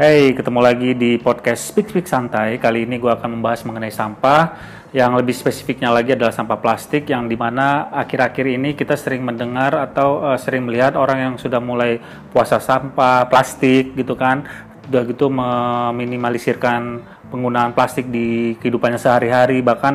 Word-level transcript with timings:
Hey, 0.00 0.32
ketemu 0.32 0.64
lagi 0.64 0.96
di 0.96 1.20
podcast 1.20 1.60
Speak 1.60 1.92
Speak 1.92 2.08
Santai. 2.08 2.56
Kali 2.56 2.88
ini 2.88 2.96
gue 2.96 3.12
akan 3.12 3.36
membahas 3.36 3.68
mengenai 3.68 3.92
sampah. 3.92 4.56
Yang 4.96 5.12
lebih 5.20 5.34
spesifiknya 5.36 5.92
lagi 5.92 6.16
adalah 6.16 6.32
sampah 6.32 6.56
plastik 6.56 7.04
yang 7.12 7.28
di 7.28 7.36
mana 7.36 7.92
akhir-akhir 7.92 8.48
ini 8.48 8.72
kita 8.72 8.96
sering 8.96 9.20
mendengar 9.20 9.76
atau 9.76 10.24
uh, 10.24 10.40
sering 10.40 10.64
melihat 10.64 10.96
orang 10.96 11.18
yang 11.20 11.34
sudah 11.36 11.60
mulai 11.60 12.00
puasa 12.32 12.56
sampah 12.56 13.28
plastik 13.28 13.92
gitu 13.92 14.16
kan. 14.16 14.48
Udah 14.88 15.04
gitu 15.04 15.28
meminimalisirkan 15.28 17.04
penggunaan 17.28 17.76
plastik 17.76 18.08
di 18.08 18.56
kehidupannya 18.56 18.96
sehari-hari. 18.96 19.60
Bahkan 19.60 19.94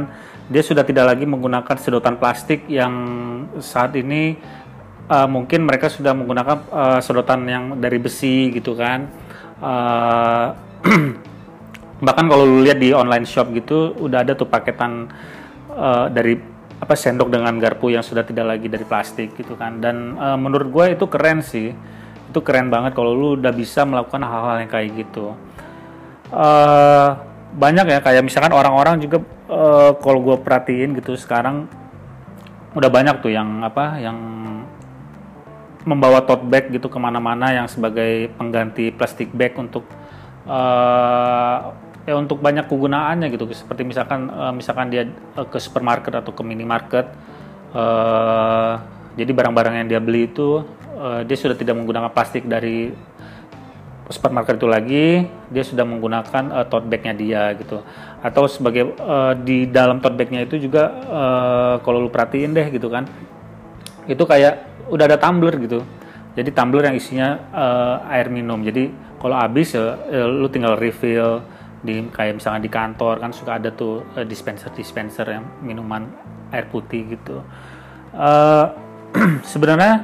dia 0.53 0.61
sudah 0.61 0.85
tidak 0.85 1.17
lagi 1.17 1.25
menggunakan 1.25 1.81
sedotan 1.81 2.21
plastik 2.21 2.69
yang 2.69 2.93
saat 3.57 3.97
ini 3.97 4.37
uh, 5.09 5.25
mungkin 5.25 5.65
mereka 5.65 5.89
sudah 5.89 6.13
menggunakan 6.13 6.57
uh, 6.69 6.99
sedotan 7.01 7.41
yang 7.49 7.81
dari 7.81 7.97
besi 7.97 8.53
gitu 8.53 8.77
kan 8.77 9.24
uh, 9.61 10.47
bahkan 12.05 12.25
kalau 12.27 12.43
lu 12.43 12.63
lihat 12.65 12.79
di 12.79 12.91
online 12.91 13.23
shop 13.23 13.51
gitu 13.55 13.95
udah 13.95 14.23
ada 14.25 14.35
tuh 14.35 14.47
paketan 14.47 15.07
uh, 15.71 16.11
dari 16.11 16.35
apa 16.75 16.91
sendok 16.91 17.31
dengan 17.31 17.55
garpu 17.55 17.87
yang 17.87 18.03
sudah 18.03 18.27
tidak 18.27 18.45
lagi 18.57 18.67
dari 18.67 18.83
plastik 18.83 19.33
gitu 19.39 19.55
kan. 19.55 19.79
Dan 19.79 20.19
uh, 20.19 20.35
menurut 20.35 20.67
gue 20.71 20.85
itu 20.99 21.05
keren 21.07 21.39
sih. 21.39 21.71
Itu 22.31 22.43
keren 22.43 22.67
banget 22.67 22.91
kalau 22.97 23.15
lu 23.15 23.27
udah 23.39 23.53
bisa 23.55 23.87
melakukan 23.87 24.19
hal-hal 24.23 24.55
yang 24.59 24.71
kayak 24.71 24.89
gitu. 24.91 25.35
Uh, 26.35 27.15
banyak 27.55 27.87
ya 27.87 27.99
kayak 28.03 28.27
misalkan 28.27 28.51
orang-orang 28.51 28.99
juga 28.99 29.23
uh, 29.47 29.95
kalau 30.03 30.19
gue 30.19 30.35
perhatiin 30.43 30.99
gitu 30.99 31.15
sekarang 31.15 31.69
udah 32.75 32.91
banyak 32.91 33.23
tuh 33.23 33.31
yang 33.31 33.63
apa 33.63 33.95
yang 34.03 34.17
membawa 35.85 36.25
tote 36.25 36.49
bag 36.49 36.73
gitu 36.73 36.89
ke 36.89 36.97
mana-mana 36.97 37.53
yang 37.53 37.69
sebagai 37.69 38.33
pengganti 38.35 38.89
plastik 38.89 39.29
bag 39.31 39.53
untuk 39.55 39.85
uh, 40.49 41.71
ya 42.05 42.17
untuk 42.17 42.41
banyak 42.41 42.65
kegunaannya 42.65 43.29
gitu. 43.29 43.45
Seperti 43.53 43.85
misalkan 43.85 44.27
uh, 44.33 44.51
misalkan 44.51 44.89
dia 44.89 45.05
uh, 45.37 45.45
ke 45.45 45.61
supermarket 45.61 46.11
atau 46.17 46.33
ke 46.33 46.41
minimarket 46.41 47.05
uh, 47.77 48.81
jadi 49.15 49.31
barang-barang 49.31 49.85
yang 49.85 49.87
dia 49.87 50.01
beli 50.01 50.27
itu 50.27 50.65
uh, 50.97 51.21
dia 51.21 51.37
sudah 51.37 51.55
tidak 51.55 51.77
menggunakan 51.77 52.11
plastik 52.11 52.49
dari 52.49 52.91
supermarket 54.05 54.61
itu 54.61 54.69
lagi 54.69 55.07
dia 55.49 55.63
sudah 55.65 55.85
menggunakan 55.85 56.43
uh, 56.49 56.65
tote 56.65 56.89
bagnya 56.89 57.13
dia 57.13 57.53
gitu. 57.61 57.85
Atau 58.25 58.49
sebagai 58.49 58.97
uh, 58.97 59.37
di 59.37 59.69
dalam 59.69 60.01
tote 60.01 60.17
bagnya 60.17 60.49
itu 60.49 60.57
juga 60.57 60.89
uh, 61.09 61.75
kalau 61.85 62.01
lu 62.01 62.09
perhatiin 62.09 62.57
deh 62.57 62.67
gitu 62.73 62.89
kan 62.89 63.05
itu 64.05 64.23
kayak 64.23 64.85
udah 64.89 65.05
ada 65.05 65.17
tumbler 65.17 65.55
gitu. 65.61 65.81
Jadi 66.35 66.49
tumbler 66.51 66.91
yang 66.91 66.95
isinya 66.99 67.29
uh, 67.55 67.95
air 68.11 68.27
minum. 68.27 68.59
Jadi 68.61 68.91
kalau 69.21 69.35
habis 69.39 69.73
ya, 69.73 69.95
ya 70.11 70.27
lu 70.27 70.45
tinggal 70.51 70.75
refill 70.75 71.41
di 71.85 72.01
kayak 72.09 72.41
misalnya 72.41 72.61
di 72.65 72.71
kantor 72.71 73.21
kan 73.21 73.31
suka 73.31 73.61
ada 73.61 73.69
tuh 73.69 74.01
uh, 74.17 74.25
dispenser 74.25 74.73
dispenser 74.73 75.25
yang 75.29 75.45
minuman 75.63 76.09
air 76.51 76.67
putih 76.67 77.15
gitu. 77.15 77.41
Uh, 78.11 78.73
sebenarnya 79.51 80.03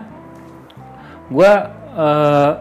gue 1.31 1.51
uh, 1.95 2.51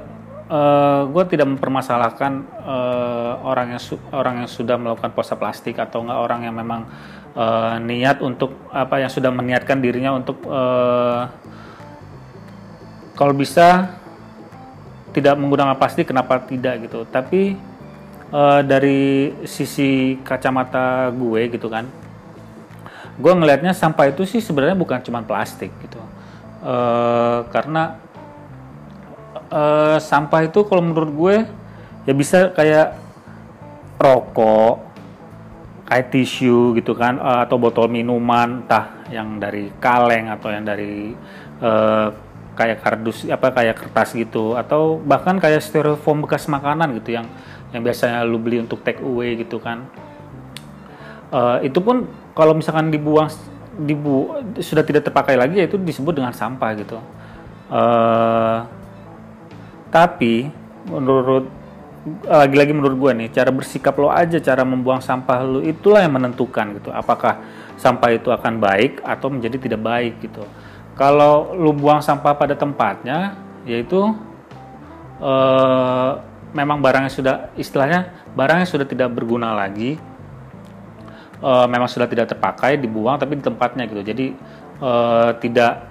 uh, 0.50 1.02
gue 1.06 1.24
tidak 1.30 1.46
mempermasalahkan 1.46 2.32
uh, 2.66 3.32
orang 3.46 3.78
yang 3.78 3.82
orang 4.10 4.34
yang 4.44 4.50
sudah 4.50 4.76
melakukan 4.76 5.14
puasa 5.14 5.38
plastik 5.38 5.78
atau 5.78 6.02
enggak 6.02 6.18
orang 6.18 6.40
yang 6.44 6.54
memang 6.58 6.90
uh, 7.36 7.76
niat 7.82 8.22
untuk 8.22 8.54
apa 8.70 9.02
yang 9.02 9.10
sudah 9.12 9.30
meniatkan 9.34 9.78
dirinya 9.78 10.14
untuk 10.14 10.42
uh, 10.46 11.28
kalau 13.18 13.34
bisa 13.36 13.98
tidak 15.10 15.34
menggunakan 15.36 15.74
plastik 15.76 16.08
kenapa 16.08 16.38
tidak 16.46 16.86
gitu. 16.86 17.02
Tapi 17.10 17.58
uh, 18.30 18.62
dari 18.62 19.34
sisi 19.44 20.16
kacamata 20.22 21.10
gue 21.10 21.50
gitu 21.50 21.66
kan 21.66 21.86
gue 23.20 23.32
ngelihatnya 23.36 23.76
sampah 23.76 24.08
itu 24.08 24.24
sih 24.24 24.40
sebenarnya 24.40 24.72
bukan 24.72 25.04
cuma 25.04 25.20
plastik 25.20 25.68
gitu. 25.84 26.00
Uh, 26.60 27.44
karena 27.52 28.00
uh, 29.52 30.00
sampah 30.00 30.48
itu 30.48 30.64
kalau 30.64 30.80
menurut 30.84 31.12
gue 31.12 31.36
ya 32.08 32.12
bisa 32.16 32.48
kayak 32.56 32.96
rokok 34.00 34.80
kayak 35.90 36.14
tisu 36.14 36.78
gitu 36.78 36.94
kan 36.94 37.18
uh, 37.18 37.42
atau 37.42 37.58
botol 37.58 37.90
minuman 37.90 38.62
entah 38.62 39.02
yang 39.10 39.42
dari 39.42 39.74
kaleng 39.82 40.30
atau 40.30 40.54
yang 40.54 40.62
dari 40.62 41.10
uh, 41.58 42.14
kayak 42.54 42.78
kardus 42.78 43.26
apa 43.26 43.50
kayak 43.50 43.74
kertas 43.74 44.14
gitu. 44.14 44.54
Atau 44.54 45.02
bahkan 45.02 45.42
kayak 45.42 45.58
styrofoam 45.58 46.22
bekas 46.22 46.46
makanan 46.46 46.94
gitu 47.02 47.18
yang 47.18 47.26
yang 47.74 47.82
biasanya 47.82 48.22
lu 48.22 48.38
beli 48.38 48.62
untuk 48.62 48.86
take 48.86 49.02
away 49.02 49.34
gitu 49.34 49.58
kan. 49.58 49.82
Uh, 51.34 51.58
itu 51.66 51.82
pun 51.82 52.06
kalau 52.38 52.54
misalkan 52.54 52.94
dibuang 52.94 53.26
dibu 53.74 54.46
sudah 54.62 54.86
tidak 54.86 55.10
terpakai 55.10 55.34
lagi 55.34 55.58
ya 55.58 55.66
itu 55.66 55.74
disebut 55.74 56.22
dengan 56.22 56.30
sampah 56.30 56.70
gitu. 56.78 57.02
Uh, 57.66 58.62
tapi 59.90 60.54
menurut 60.86 61.59
lagi-lagi 62.24 62.72
menurut 62.72 62.96
gue 62.96 63.12
nih 63.24 63.28
cara 63.28 63.52
bersikap 63.52 63.92
lo 64.00 64.08
aja 64.08 64.40
cara 64.40 64.64
membuang 64.64 65.04
sampah 65.04 65.44
lo 65.44 65.60
itulah 65.60 66.00
yang 66.00 66.16
menentukan 66.16 66.80
gitu 66.80 66.88
apakah 66.88 67.44
sampah 67.76 68.16
itu 68.16 68.32
akan 68.32 68.56
baik 68.56 69.04
atau 69.04 69.28
menjadi 69.28 69.60
tidak 69.60 69.80
baik 69.84 70.16
gitu 70.24 70.40
kalau 71.00 71.56
lu 71.56 71.72
buang 71.72 72.04
sampah 72.04 72.36
pada 72.36 72.52
tempatnya, 72.52 73.32
yaitu 73.64 74.12
uh, 75.16 76.12
memang 76.52 76.76
barangnya 76.76 77.08
sudah 77.08 77.34
istilahnya 77.56 78.12
barangnya 78.36 78.68
sudah 78.68 78.84
tidak 78.84 79.08
berguna 79.08 79.56
lagi, 79.56 79.96
uh, 81.40 81.64
memang 81.64 81.88
sudah 81.88 82.04
tidak 82.04 82.36
terpakai, 82.36 82.76
dibuang 82.76 83.16
tapi 83.16 83.40
di 83.40 83.44
tempatnya 83.48 83.88
gitu. 83.88 84.04
Jadi 84.04 84.36
uh, 84.84 85.32
tidak 85.40 85.88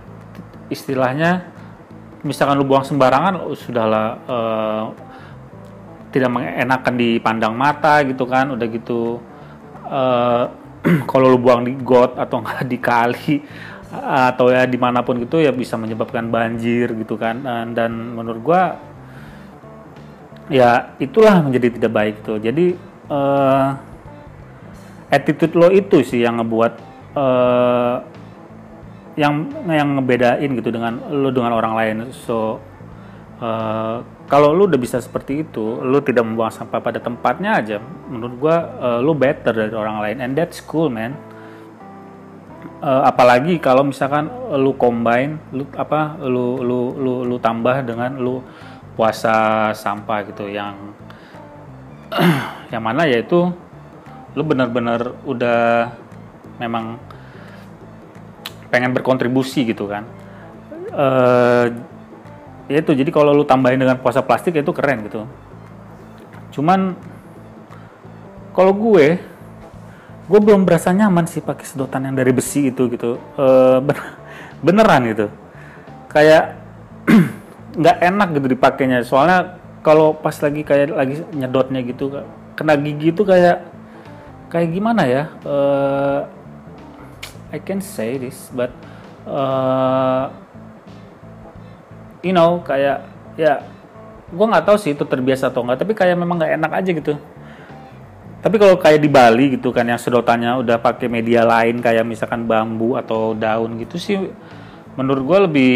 istilahnya 0.69 1.57
misalkan 2.21 2.61
lu 2.61 2.69
buang 2.69 2.85
sembarangan 2.85 3.49
sudahlah 3.57 4.07
uh, 4.29 4.83
tidak 6.09 6.29
mengenakan 6.33 6.93
dipandang 6.97 7.53
mata 7.53 8.01
gitu 8.05 8.25
kan 8.25 8.53
udah 8.53 8.67
gitu 8.69 9.21
uh, 9.85 10.49
kalau 11.09 11.35
lu 11.35 11.39
buang 11.41 11.65
di 11.65 11.75
got 11.75 12.15
atau 12.15 12.39
enggak 12.41 12.65
di 12.65 12.77
kali 12.79 13.35
atau 13.89 14.53
ya 14.53 14.69
di 14.69 14.77
mana 14.77 15.01
pun 15.01 15.17
gitu 15.17 15.41
ya 15.41 15.49
bisa 15.49 15.73
menyebabkan 15.73 16.29
banjir 16.29 16.93
gitu 16.93 17.17
kan. 17.17 17.41
Dan, 17.41 17.73
dan 17.73 17.91
menurut 18.13 18.41
gua 18.41 18.77
ya 20.49 20.93
itulah 21.01 21.41
menjadi 21.41 21.73
tidak 21.73 21.91
baik 21.93 22.15
tuh. 22.21 22.37
Jadi 22.37 22.77
uh, 23.09 23.67
attitude 25.09 25.57
lo 25.57 25.73
itu 25.73 26.05
sih 26.05 26.21
yang 26.21 26.37
ngebuat 26.37 26.73
uh, 27.17 27.95
yang 29.17 29.51
yang 29.67 29.99
ngebedain 29.99 30.49
gitu 30.53 30.69
dengan 30.69 31.01
lo 31.09 31.33
dengan 31.33 31.57
orang 31.57 31.73
lain. 31.73 31.95
So 32.13 32.61
uh, 33.41 34.03
kalau 34.29 34.53
lo 34.53 34.69
udah 34.69 34.79
bisa 34.79 35.01
seperti 35.01 35.47
itu 35.47 35.81
lo 35.81 35.99
tidak 36.03 36.27
membuang 36.27 36.53
sampah 36.53 36.79
pada 36.83 36.99
tempatnya 37.01 37.57
aja 37.57 37.77
menurut 37.81 38.33
gua 38.37 38.55
uh, 38.77 38.99
lo 39.01 39.15
better 39.15 39.51
dari 39.55 39.73
orang 39.73 39.97
lain. 40.03 40.17
And 40.21 40.31
that's 40.37 40.61
cool 40.63 40.91
man. 40.91 41.15
Uh, 42.79 43.03
apalagi 43.03 43.59
kalau 43.59 43.83
misalkan 43.83 44.31
lu 44.55 44.71
combine 44.79 45.35
lu 45.51 45.67
apa 45.75 46.15
lu 46.23 46.63
lu 46.63 46.95
lu 46.95 47.13
lu 47.27 47.35
tambah 47.39 47.83
dengan 47.83 48.15
lu 48.15 48.39
puasa 48.95 49.71
sampah 49.75 50.27
gitu 50.27 50.47
yang 50.47 50.75
yang 52.73 52.83
mana 52.83 53.07
yaitu 53.07 53.51
lu 54.35 54.43
benar-benar 54.43 55.15
udah 55.27 55.91
memang 56.59 56.99
pengen 58.69 58.93
berkontribusi 58.93 59.65
gitu 59.65 59.89
kan. 59.89 60.05
Uh, 60.89 61.69
ya 62.69 62.85
itu 62.85 62.93
jadi 62.93 63.09
kalau 63.09 63.33
lu 63.33 63.43
tambahin 63.43 63.81
dengan 63.81 63.97
puasa 63.97 64.21
plastik 64.21 64.53
itu 64.53 64.69
keren 64.69 65.09
gitu. 65.09 65.25
Cuman 66.53 66.93
kalau 68.53 68.71
gue 68.77 69.17
gue 70.29 70.39
belum 70.39 70.61
berasa 70.61 70.93
nyaman 70.93 71.25
sih 71.25 71.41
pakai 71.41 71.65
sedotan 71.65 72.05
yang 72.05 72.15
dari 72.15 72.29
besi 72.29 72.69
itu 72.69 72.85
gitu. 72.93 73.17
Uh, 73.33 73.81
beneran 74.65 75.01
gitu. 75.09 75.27
Kayak 76.13 76.61
nggak 77.81 77.97
enak 78.05 78.29
gitu 78.37 78.47
dipakainya. 78.53 79.01
Soalnya 79.01 79.57
kalau 79.81 80.13
pas 80.13 80.37
lagi 80.37 80.61
kayak 80.61 80.93
lagi 80.93 81.25
nyedotnya 81.33 81.81
gitu 81.81 82.21
kena 82.53 82.77
gigi 82.77 83.09
itu 83.09 83.25
kayak 83.25 83.65
kayak 84.53 84.69
gimana 84.69 85.09
ya? 85.09 85.23
Uh, 85.41 86.29
I 87.49 87.57
can 87.57 87.81
say 87.81 88.21
this 88.21 88.53
but 88.53 88.69
uh, 89.25 90.29
you 92.25 92.35
know 92.35 92.61
kayak 92.63 93.05
ya 93.39 93.63
gue 94.29 94.45
nggak 94.45 94.65
tahu 94.65 94.77
sih 94.77 94.93
itu 94.93 95.03
terbiasa 95.07 95.49
atau 95.49 95.65
enggak 95.65 95.81
tapi 95.81 95.93
kayak 95.97 96.15
memang 96.19 96.37
nggak 96.37 96.53
enak 96.59 96.71
aja 96.71 96.91
gitu 96.93 97.13
tapi 98.39 98.55
kalau 98.55 98.79
kayak 98.79 99.03
di 99.03 99.09
Bali 99.11 99.59
gitu 99.59 99.75
kan 99.75 99.83
yang 99.83 99.99
sedotannya 99.99 100.63
udah 100.63 100.79
pakai 100.79 101.11
media 101.11 101.43
lain 101.43 101.83
kayak 101.83 102.07
misalkan 102.07 102.47
bambu 102.47 102.95
atau 102.95 103.35
daun 103.35 103.75
gitu 103.83 103.99
sih 103.99 104.15
menurut 104.95 105.23
gue 105.27 105.39
lebih 105.47 105.75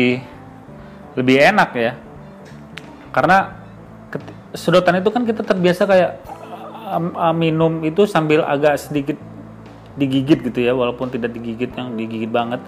lebih 1.18 1.36
enak 1.54 1.70
ya. 1.78 1.92
Karena 3.14 3.62
sedotan 4.54 5.02
itu 5.02 5.10
kan 5.10 5.26
kita 5.26 5.42
terbiasa 5.42 5.86
kayak 5.86 6.12
um, 6.94 7.14
um, 7.14 7.36
minum 7.38 7.74
itu 7.82 8.06
sambil 8.06 8.46
agak 8.46 8.78
sedikit 8.78 9.18
digigit 9.94 10.42
gitu 10.42 10.60
ya 10.62 10.74
walaupun 10.74 11.10
tidak 11.10 11.34
digigit 11.38 11.70
yang 11.74 11.94
digigit 11.94 12.30
banget 12.30 12.62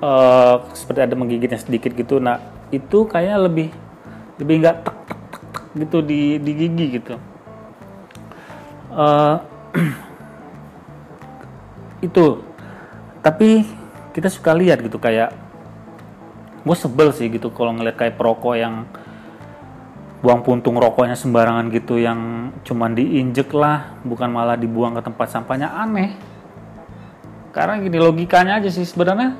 uh, 0.00 0.64
seperti 0.72 1.04
ada 1.04 1.14
menggigitnya 1.16 1.60
sedikit 1.60 1.92
gitu 1.92 2.20
nah 2.20 2.40
itu 2.68 3.08
kayaknya 3.08 3.48
lebih 3.48 3.68
lebih 4.38 4.54
nggak 4.62 4.76
tek 4.84 4.98
tek 5.08 5.20
tek 5.32 5.44
gitu 5.84 5.98
di 6.04 6.20
di 6.40 6.52
gigi 6.54 6.86
gitu. 7.00 7.14
Uh, 8.92 9.40
itu. 12.06 12.44
Tapi 13.18 13.66
kita 14.14 14.30
suka 14.30 14.54
lihat 14.54 14.80
gitu 14.80 14.96
kayak 14.96 15.34
gue 16.62 16.76
sebel 16.76 17.14
sih 17.14 17.30
gitu 17.30 17.54
kalau 17.54 17.74
ngeliat 17.76 17.96
kayak 17.96 18.18
perokok 18.18 18.54
yang 18.58 18.84
buang 20.18 20.42
puntung 20.42 20.74
rokoknya 20.74 21.14
sembarangan 21.14 21.70
gitu 21.70 21.94
yang 21.94 22.50
cuman 22.66 22.98
diinjek 22.98 23.54
lah 23.54 23.94
bukan 24.02 24.34
malah 24.34 24.58
dibuang 24.58 24.98
ke 24.98 25.02
tempat 25.02 25.30
sampahnya. 25.30 25.70
Aneh. 25.70 26.18
Karena 27.54 27.78
gini 27.78 27.98
logikanya 27.98 28.58
aja 28.58 28.70
sih 28.70 28.86
sebenarnya. 28.86 29.38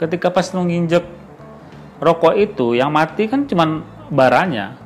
Ketika 0.00 0.32
pas 0.32 0.48
lu 0.56 0.64
rokok 2.02 2.34
itu 2.34 2.74
yang 2.74 2.90
mati 2.90 3.30
kan 3.30 3.46
cuman 3.46 3.82
baranya. 4.10 4.78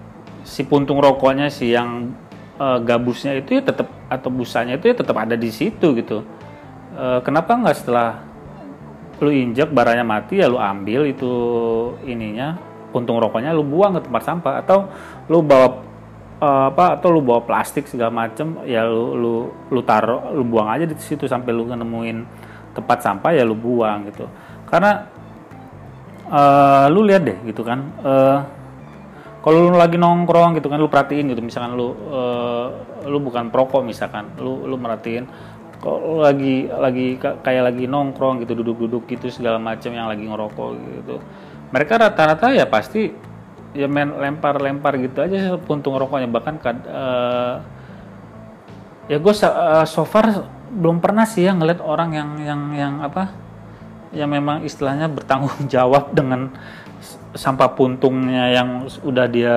Si 0.45 0.65
puntung 0.65 1.01
rokoknya 1.01 1.53
si 1.53 1.73
yang 1.77 2.17
uh, 2.57 2.81
gabusnya 2.81 3.37
itu 3.37 3.61
ya 3.61 3.63
tetap 3.65 3.89
atau 4.09 4.33
busanya 4.33 4.81
itu 4.81 4.89
ya 4.89 4.97
tetap 4.97 5.17
ada 5.21 5.37
di 5.37 5.53
situ 5.53 5.93
gitu. 5.93 6.25
Uh, 6.97 7.21
kenapa 7.21 7.53
nggak 7.53 7.77
setelah 7.77 8.25
lu 9.19 9.29
injek 9.35 9.69
baranya 9.75 10.07
mati 10.07 10.41
ya 10.41 10.47
lu 10.49 10.57
ambil 10.57 11.05
itu 11.05 11.29
ininya 12.07 12.57
puntung 12.95 13.21
rokoknya 13.21 13.53
lu 13.53 13.67
buang 13.67 13.99
ke 13.99 14.09
tempat 14.09 14.23
sampah. 14.25 14.55
Atau 14.65 14.89
lu 15.29 15.45
bawa 15.45 15.85
uh, 16.41 16.73
apa 16.73 16.97
atau 16.97 17.13
lu 17.13 17.21
bawa 17.21 17.45
plastik 17.45 17.85
segala 17.85 18.09
macem 18.09 18.65
ya 18.65 18.89
lu 18.89 19.19
lu 19.19 19.35
lu 19.69 19.81
taruh 19.85 20.33
lu 20.33 20.49
buang 20.49 20.73
aja 20.73 20.89
di 20.89 20.97
situ 20.97 21.29
sampai 21.29 21.53
lu 21.53 21.69
nemuin 21.69 22.19
tempat 22.73 22.99
sampah 23.05 23.37
ya 23.37 23.45
lu 23.45 23.59
buang 23.59 24.09
gitu. 24.09 24.25
Karena 24.65 25.18
uh, 26.29 26.87
lu 26.93 27.05
lihat 27.05 27.23
deh 27.25 27.39
gitu 27.49 27.65
kan. 27.65 27.81
Uh, 28.01 28.39
kalau 29.39 29.71
lu 29.71 29.79
lagi 29.79 29.97
nongkrong 29.97 30.59
gitu 30.61 30.69
kan 30.69 30.79
lu 30.79 30.91
perhatiin 30.91 31.33
gitu. 31.33 31.41
Misalkan 31.41 31.75
lu 31.77 31.95
uh, 32.13 32.67
lu 33.09 33.19
bukan 33.21 33.49
perokok 33.49 33.85
misalkan. 33.85 34.29
Lu 34.41 34.65
lu 34.69 34.77
merhatiin 34.77 35.25
kalau 35.79 36.23
lagi 36.23 36.67
lagi 36.67 37.19
kayak 37.19 37.71
lagi 37.71 37.85
nongkrong 37.87 38.43
gitu 38.43 38.59
duduk-duduk 38.59 39.07
gitu 39.07 39.31
segala 39.31 39.63
macam 39.63 39.95
yang 39.95 40.11
lagi 40.11 40.27
ngerokok 40.27 40.69
gitu. 41.03 41.17
Mereka 41.71 42.01
rata-rata 42.01 42.51
ya 42.51 42.67
pasti 42.67 43.13
ya 43.77 43.87
main 43.87 44.11
lempar-lempar 44.11 44.97
gitu 44.99 45.21
aja 45.21 45.55
puntung 45.61 45.95
rokoknya 46.01 46.27
bahkan 46.27 46.57
uh, 46.89 47.61
ya 49.07 49.17
gue 49.21 49.35
uh, 49.45 49.85
so 49.85 50.03
far 50.09 50.49
belum 50.73 51.01
pernah 51.01 51.25
sih 51.29 51.45
ya 51.49 51.53
ngeliat 51.57 51.81
orang 51.81 52.11
yang 52.17 52.31
yang 52.41 52.61
yang 52.77 52.95
apa 53.05 53.33
yang 54.13 54.31
memang 54.33 54.65
istilahnya 54.65 55.09
bertanggung 55.11 55.69
jawab 55.75 56.13
dengan 56.17 56.53
sampah 57.37 57.71
puntungnya 57.77 58.51
yang 58.51 58.89
udah 59.05 59.27
dia 59.29 59.57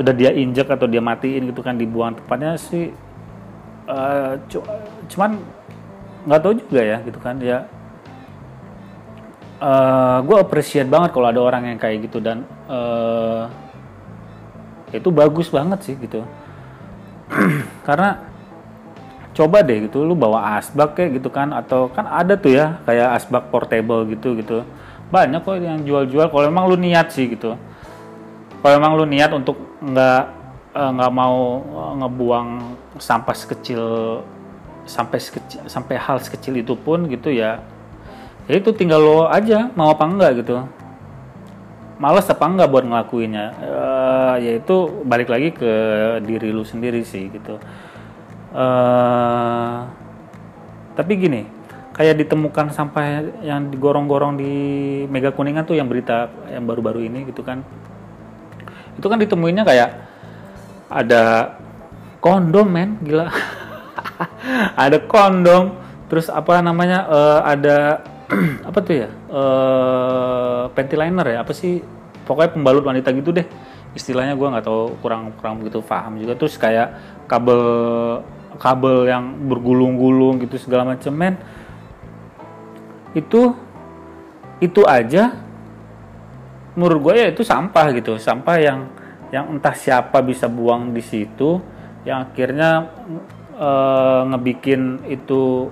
udah 0.00 0.14
dia 0.16 0.32
injek 0.32 0.68
atau 0.68 0.88
dia 0.88 1.00
matiin 1.04 1.48
gitu 1.52 1.60
kan 1.60 1.76
dibuang. 1.76 2.16
Tempatnya 2.16 2.56
sih 2.56 2.92
uh, 3.88 4.40
cuman 5.12 5.40
nggak 6.24 6.40
tahu 6.40 6.52
juga 6.56 6.80
ya 6.80 6.98
gitu 7.04 7.20
kan 7.20 7.36
ya. 7.40 7.64
Uh, 9.60 9.68
eh, 9.68 10.18
gue 10.24 10.36
appreciate 10.40 10.88
banget 10.88 11.12
kalau 11.12 11.28
ada 11.28 11.36
orang 11.36 11.68
yang 11.68 11.76
kayak 11.76 12.08
gitu 12.08 12.16
dan 12.16 12.48
uh, 12.64 13.44
itu 14.88 15.12
bagus 15.12 15.52
banget 15.52 15.84
sih 15.84 15.94
gitu. 16.00 16.24
Karena 17.86 18.29
coba 19.30 19.62
deh 19.62 19.86
gitu 19.86 20.02
lu 20.02 20.18
bawa 20.18 20.58
asbak 20.58 20.98
kayak 20.98 21.22
gitu 21.22 21.30
kan 21.30 21.54
atau 21.54 21.86
kan 21.86 22.06
ada 22.06 22.34
tuh 22.34 22.50
ya 22.50 22.82
kayak 22.86 23.08
asbak 23.20 23.48
portable 23.48 24.02
gitu 24.10 24.34
gitu. 24.38 24.66
Banyak 25.10 25.42
kok 25.42 25.58
yang 25.58 25.82
jual-jual 25.82 26.30
kalau 26.30 26.46
emang 26.46 26.70
lu 26.70 26.78
niat 26.78 27.10
sih 27.10 27.30
gitu. 27.30 27.54
Kalau 28.60 28.74
emang 28.74 28.94
lu 28.98 29.06
niat 29.06 29.30
untuk 29.34 29.58
nggak 29.82 30.22
nggak 30.70 31.10
uh, 31.10 31.14
mau 31.14 31.36
ngebuang 31.98 32.48
sampah 33.02 33.34
sekecil 33.34 33.82
sampai 34.86 35.18
sekecil 35.18 35.66
sampai 35.66 35.98
hal 35.98 36.22
sekecil 36.22 36.54
itu 36.58 36.78
pun 36.78 37.10
gitu 37.10 37.30
ya 37.30 37.58
ya 38.46 38.54
itu 38.54 38.70
tinggal 38.70 39.02
lo 39.02 39.18
aja 39.30 39.70
mau 39.74 39.90
apa 39.94 40.04
enggak 40.06 40.42
gitu. 40.42 40.62
Males 42.00 42.24
apa 42.32 42.48
enggak 42.48 42.70
buat 42.72 42.84
ngelakuinnya. 42.86 43.46
Uh, 43.60 44.34
ya 44.40 44.52
itu 44.58 44.76
balik 45.04 45.28
lagi 45.28 45.52
ke 45.52 45.72
diri 46.24 46.48
lu 46.50 46.64
sendiri 46.66 47.04
sih 47.06 47.30
gitu 47.30 47.60
uh, 48.54 49.86
tapi 50.94 51.12
gini 51.16 51.42
kayak 52.00 52.16
ditemukan 52.24 52.72
sampah 52.72 53.28
yang 53.44 53.68
digorong-gorong 53.68 54.40
di 54.40 54.54
Mega 55.12 55.36
Kuningan 55.36 55.68
tuh 55.68 55.76
yang 55.76 55.84
berita 55.84 56.32
yang 56.48 56.64
baru-baru 56.64 57.04
ini 57.04 57.28
gitu 57.28 57.44
kan. 57.44 57.60
Itu 58.96 59.04
kan 59.12 59.20
ditemuinnya 59.20 59.68
kayak 59.68 59.90
ada 60.88 61.60
kondom 62.24 62.68
men 62.68 62.96
gila. 63.04 63.28
Ada 64.80 65.00
kondom 65.04 65.76
terus 66.08 66.32
apa 66.32 66.60
namanya 66.64 67.04
uh, 67.08 67.40
ada 67.44 68.00
apa 68.68 68.78
tuh 68.80 68.94
ya 69.04 69.08
uh, 69.28 70.68
panty 70.72 70.96
liner 70.96 71.24
ya 71.24 71.38
apa 71.44 71.52
sih? 71.52 71.84
Pokoknya 72.24 72.56
pembalut 72.56 72.84
wanita 72.84 73.12
gitu 73.12 73.32
deh 73.32 73.44
istilahnya 73.92 74.38
gue 74.38 74.48
nggak 74.48 74.64
tahu 74.64 74.96
kurang 75.04 75.36
kurang 75.36 75.60
begitu 75.60 75.84
paham 75.84 76.16
juga. 76.20 76.36
Terus 76.36 76.56
kayak 76.56 76.96
kabel 77.28 77.60
kabel 78.58 79.06
yang 79.06 79.46
bergulung-gulung 79.46 80.42
gitu 80.42 80.56
segala 80.58 80.96
macam 80.96 81.12
men 81.14 81.34
itu 83.14 83.54
itu 84.60 84.82
aja 84.86 85.34
menurut 86.78 86.98
gue 87.10 87.14
ya 87.18 87.26
itu 87.32 87.42
sampah 87.42 87.86
gitu. 87.96 88.20
Sampah 88.20 88.56
yang 88.60 88.78
yang 89.30 89.44
entah 89.58 89.74
siapa 89.74 90.22
bisa 90.22 90.46
buang 90.50 90.90
di 90.94 91.02
situ 91.02 91.58
yang 92.02 92.30
akhirnya 92.30 92.90
e, 93.54 93.70
ngebikin 94.30 95.06
itu 95.06 95.70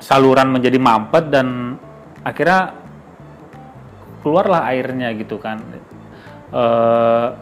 saluran 0.00 0.52
menjadi 0.52 0.76
mampet 0.76 1.32
dan 1.32 1.78
akhirnya 2.24 2.76
keluarlah 4.24 4.68
airnya 4.72 5.12
gitu 5.16 5.36
kan. 5.36 5.60
Uh, 6.54 7.34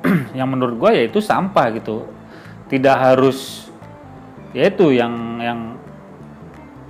yang 0.38 0.48
menurut 0.48 0.80
gue 0.80 0.90
ya 0.96 1.02
itu 1.04 1.20
sampah 1.20 1.68
gitu 1.76 2.13
tidak 2.68 2.96
harus 2.96 3.68
yaitu 4.54 4.94
yang 4.94 5.42
yang 5.42 5.60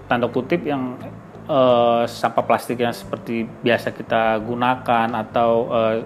tanda 0.07 0.29
kutip 0.29 0.63
yang 0.69 1.01
uh, 1.49 2.05
sampah 2.05 2.45
plastik 2.45 2.81
yang 2.81 2.93
seperti 2.93 3.49
biasa 3.65 3.91
kita 3.91 4.39
gunakan 4.45 5.09
atau 5.17 5.51
uh, 5.73 5.97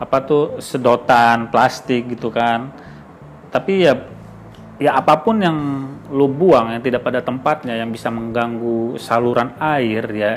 apa 0.00 0.16
tuh 0.26 0.44
sedotan 0.58 1.52
plastik 1.52 2.16
gitu 2.16 2.32
kan 2.32 2.72
tapi 3.52 3.86
ya 3.86 3.94
ya 4.82 4.98
apa 4.98 5.22
pun 5.22 5.38
yang 5.38 5.58
lu 6.10 6.26
buang 6.26 6.74
yang 6.74 6.82
tidak 6.82 7.06
pada 7.06 7.22
tempatnya 7.22 7.78
yang 7.78 7.94
bisa 7.94 8.10
mengganggu 8.10 8.98
saluran 8.98 9.54
air 9.62 10.04
ya 10.10 10.32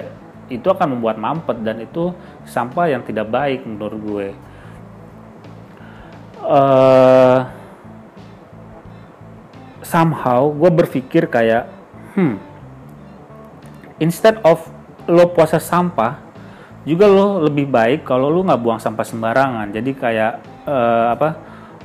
itu 0.48 0.68
akan 0.68 0.98
membuat 0.98 1.20
mampet 1.20 1.58
dan 1.64 1.84
itu 1.84 2.16
sampah 2.48 2.88
yang 2.88 3.04
tidak 3.04 3.28
baik 3.28 3.68
menurut 3.68 4.00
gue. 4.00 4.28
Uh, 6.48 7.44
somehow 9.88 10.52
gue 10.52 10.68
berpikir 10.68 11.32
kayak, 11.32 11.72
hmm, 12.20 12.36
instead 14.04 14.36
of 14.44 14.60
lo 15.08 15.32
puasa 15.32 15.64
sampah, 15.64 16.20
juga 16.84 17.08
lo 17.08 17.48
lebih 17.48 17.72
baik 17.72 18.04
kalau 18.04 18.28
lo 18.28 18.44
nggak 18.44 18.60
buang 18.60 18.80
sampah 18.84 19.08
sembarangan. 19.08 19.72
Jadi 19.72 19.92
kayak 19.96 20.34
uh, 20.68 21.16
apa, 21.16 21.30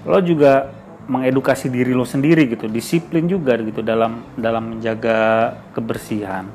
lo 0.03 0.19
juga 0.19 0.83
mengedukasi 1.07 1.71
diri 1.71 1.95
lo 1.95 2.07
sendiri 2.07 2.47
gitu, 2.51 2.71
disiplin 2.71 3.27
juga 3.27 3.59
gitu 3.59 3.83
dalam 3.83 4.23
dalam 4.39 4.79
menjaga 4.79 5.51
kebersihan. 5.75 6.47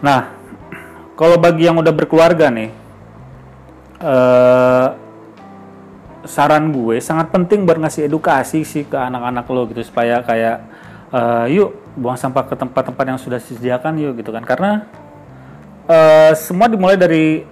Nah, 0.00 0.32
kalau 1.12 1.36
bagi 1.36 1.68
yang 1.68 1.76
udah 1.76 1.92
berkeluarga 1.92 2.48
nih, 2.48 2.72
eh, 4.00 4.88
saran 6.24 6.72
gue 6.72 7.00
sangat 7.00 7.32
penting 7.32 7.64
buat 7.64 7.80
ngasih 7.80 8.08
edukasi 8.08 8.64
sih 8.64 8.84
ke 8.84 8.96
anak-anak 8.96 9.44
lo 9.48 9.64
gitu 9.72 9.80
supaya 9.80 10.20
kayak 10.20 10.56
uh, 11.12 11.46
yuk 11.48 11.76
buang 11.96 12.16
sampah 12.16 12.44
ke 12.44 12.54
tempat-tempat 12.56 13.04
yang 13.04 13.18
sudah 13.20 13.40
disediakan 13.40 13.96
yuk 13.96 14.20
gitu 14.20 14.30
kan. 14.30 14.44
Karena 14.44 14.84
uh, 15.88 16.32
semua 16.36 16.68
dimulai 16.68 17.00
dari 17.00 17.44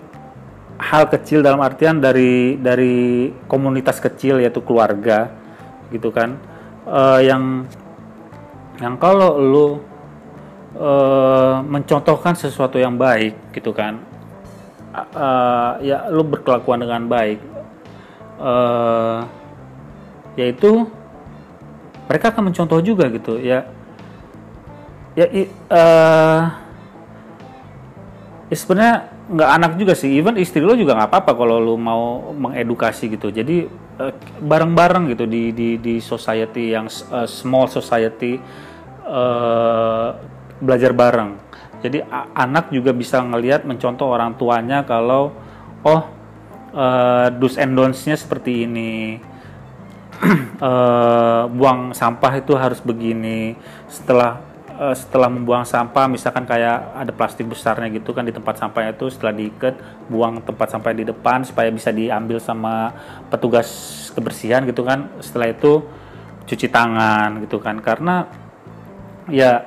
hal 0.79 1.11
kecil 1.11 1.43
dalam 1.43 1.59
artian 1.59 1.99
dari 1.99 2.55
dari 2.61 3.33
komunitas 3.51 3.99
kecil 3.99 4.39
yaitu 4.45 4.61
keluarga 4.61 5.33
gitu 5.91 6.13
kan. 6.13 6.37
Uh, 6.89 7.21
yang 7.21 7.69
yang 8.81 8.95
kalau 8.97 9.37
lu 9.37 9.67
uh, 10.79 11.61
mencontohkan 11.67 12.39
sesuatu 12.39 12.79
yang 12.79 12.95
baik 12.95 13.35
gitu 13.53 13.75
kan 13.75 13.99
uh, 14.95 15.79
ya 15.83 16.07
lu 16.09 16.23
berkelakuan 16.27 16.83
dengan 16.83 17.07
baik 17.11 17.39
uh, 18.39 19.27
yaitu 20.39 20.87
mereka 22.09 22.33
akan 22.33 22.51
mencontoh 22.51 22.81
juga 22.81 23.11
gitu 23.13 23.37
ya. 23.37 23.69
Ya 25.19 25.27
uh, 25.27 26.43
ya 28.49 28.57
sebenarnya 28.57 28.97
nggak 29.29 29.51
anak 29.61 29.73
juga 29.77 29.93
sih 29.93 30.17
even 30.17 30.41
istri 30.41 30.65
lo 30.65 30.73
juga 30.73 30.97
nggak 30.97 31.11
apa-apa 31.13 31.33
kalau 31.37 31.61
lo 31.61 31.75
mau 31.77 32.33
mengedukasi 32.33 33.13
gitu. 33.13 33.29
Jadi 33.29 33.69
uh, 34.01 34.15
bareng-bareng 34.41 35.13
gitu 35.13 35.29
di 35.29 35.53
di 35.53 35.77
di 35.77 36.01
society 36.01 36.73
yang 36.73 36.89
uh, 37.13 37.29
small 37.29 37.69
society 37.69 38.41
uh, 39.05 40.17
belajar 40.63 40.95
bareng. 40.95 41.37
Jadi 41.79 42.03
anak 42.35 42.75
juga 42.75 42.91
bisa 42.91 43.23
ngelihat 43.23 43.63
mencontoh 43.63 44.11
orang 44.11 44.35
tuanya 44.35 44.83
kalau 44.83 45.31
oh 45.87 46.18
uh, 46.79 47.27
do's 47.35 47.59
and 47.59 47.75
don'ts-nya 47.75 48.15
seperti 48.15 48.65
ini. 48.65 49.19
Uh, 50.63 51.47
buang 51.59 51.91
sampah 51.91 52.39
itu 52.39 52.55
harus 52.55 52.79
begini. 52.79 53.59
Setelah 53.91 54.39
uh, 54.79 54.95
setelah 54.95 55.27
membuang 55.27 55.67
sampah 55.67 56.07
misalkan 56.07 56.47
kayak 56.47 56.95
ada 56.95 57.11
plastik 57.11 57.51
besarnya 57.51 57.91
gitu 57.91 58.15
kan 58.15 58.23
di 58.23 58.31
tempat 58.31 58.63
sampah 58.63 58.95
itu 58.95 59.11
setelah 59.11 59.35
diikat 59.35 59.75
buang 60.07 60.39
tempat 60.43 60.71
sampah 60.71 60.95
di 60.95 61.05
depan 61.07 61.43
supaya 61.43 61.69
bisa 61.75 61.91
diambil 61.91 62.39
sama 62.39 62.95
petugas 63.27 63.69
kebersihan 64.15 64.63
gitu 64.71 64.87
kan. 64.87 65.11
Setelah 65.19 65.51
itu 65.51 65.83
cuci 66.47 66.67
tangan 66.71 67.43
gitu 67.43 67.59
kan. 67.59 67.83
Karena 67.83 68.25
ya 69.29 69.67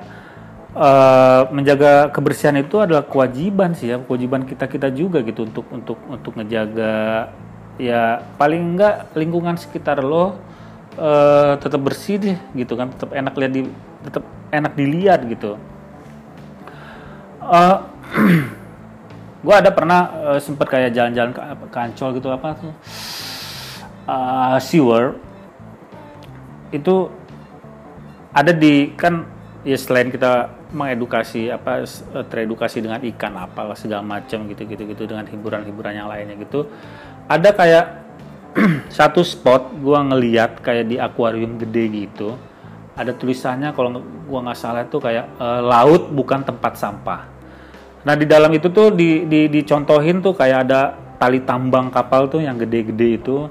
uh, 0.76 1.48
menjaga 1.52 2.08
kebersihan 2.12 2.56
itu 2.56 2.80
adalah 2.80 3.04
kewajiban 3.04 3.76
sih 3.76 3.92
ya 3.92 3.96
kewajiban 4.00 4.44
kita 4.48 4.68
kita 4.68 4.88
juga 4.92 5.20
gitu 5.24 5.44
untuk 5.48 5.66
untuk 5.72 5.98
untuk 6.08 6.32
ngejaga. 6.36 7.32
Ya 7.80 8.20
paling 8.36 8.76
enggak 8.76 9.10
lingkungan 9.16 9.56
sekitar 9.56 10.04
lo 10.04 10.36
uh, 10.96 11.56
tetap 11.56 11.80
bersih 11.80 12.20
deh 12.20 12.38
gitu 12.56 12.76
kan 12.76 12.92
tetap 12.92 13.16
enak 13.16 13.32
lihat 13.36 13.52
di 13.52 13.62
tetap 14.04 14.24
enak 14.52 14.72
dilihat 14.76 15.20
gitu. 15.28 15.56
Uh, 17.42 17.56
eh, 17.58 17.76
gue 19.44 19.54
ada 19.54 19.70
pernah 19.74 20.00
uh, 20.30 20.38
sempet 20.38 20.68
kayak 20.70 20.94
jalan-jalan 20.94 21.32
ke, 21.34 21.40
ke 21.72 21.78
Ancol 21.80 22.10
gitu 22.20 22.28
apa 22.30 22.48
tuh? 22.54 22.74
Uh, 24.02 24.58
Sewer 24.58 25.16
itu 26.72 27.08
ada 28.32 28.50
di 28.50 28.90
kan 28.96 29.28
ya 29.62 29.76
selain 29.76 30.08
kita 30.10 30.61
mengedukasi 30.72 31.52
apa 31.52 31.84
teredukasi 32.32 32.80
dengan 32.80 32.98
ikan 33.14 33.36
apalah 33.36 33.76
segala 33.76 34.00
macam 34.00 34.48
gitu 34.48 34.64
gitu 34.64 34.82
gitu 34.88 35.02
dengan 35.04 35.28
hiburan-hiburan 35.28 35.92
yang 35.92 36.08
lainnya 36.08 36.40
gitu. 36.40 36.66
Ada 37.28 37.52
kayak 37.52 37.84
satu 38.98 39.20
spot 39.22 39.76
gua 39.78 40.02
ngeliat 40.02 40.64
kayak 40.64 40.84
di 40.88 40.96
akuarium 40.96 41.56
gede 41.60 41.84
gitu 41.88 42.36
ada 42.92 43.12
tulisannya 43.16 43.72
kalau 43.72 44.04
gua 44.28 44.44
nggak 44.44 44.58
salah 44.58 44.84
itu 44.84 45.00
kayak 45.00 45.40
e, 45.40 45.46
laut 45.64 46.12
bukan 46.12 46.44
tempat 46.44 46.76
sampah. 46.76 47.24
Nah 48.04 48.14
di 48.18 48.26
dalam 48.28 48.52
itu 48.52 48.68
tuh 48.68 48.92
di, 48.92 49.24
di 49.24 49.48
dicontohin 49.48 50.20
tuh 50.20 50.34
kayak 50.36 50.58
ada 50.68 50.80
tali 51.16 51.40
tambang 51.46 51.88
kapal 51.88 52.26
tuh 52.26 52.42
yang 52.42 52.58
gede-gede 52.58 53.22
itu, 53.22 53.46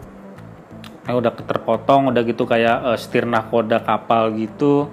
eh, 1.08 1.16
udah 1.16 1.32
terpotong, 1.32 2.12
udah 2.12 2.22
gitu 2.28 2.44
kayak 2.44 3.00
uh, 3.00 3.24
nahkoda 3.24 3.80
kapal 3.80 4.36
gitu, 4.36 4.92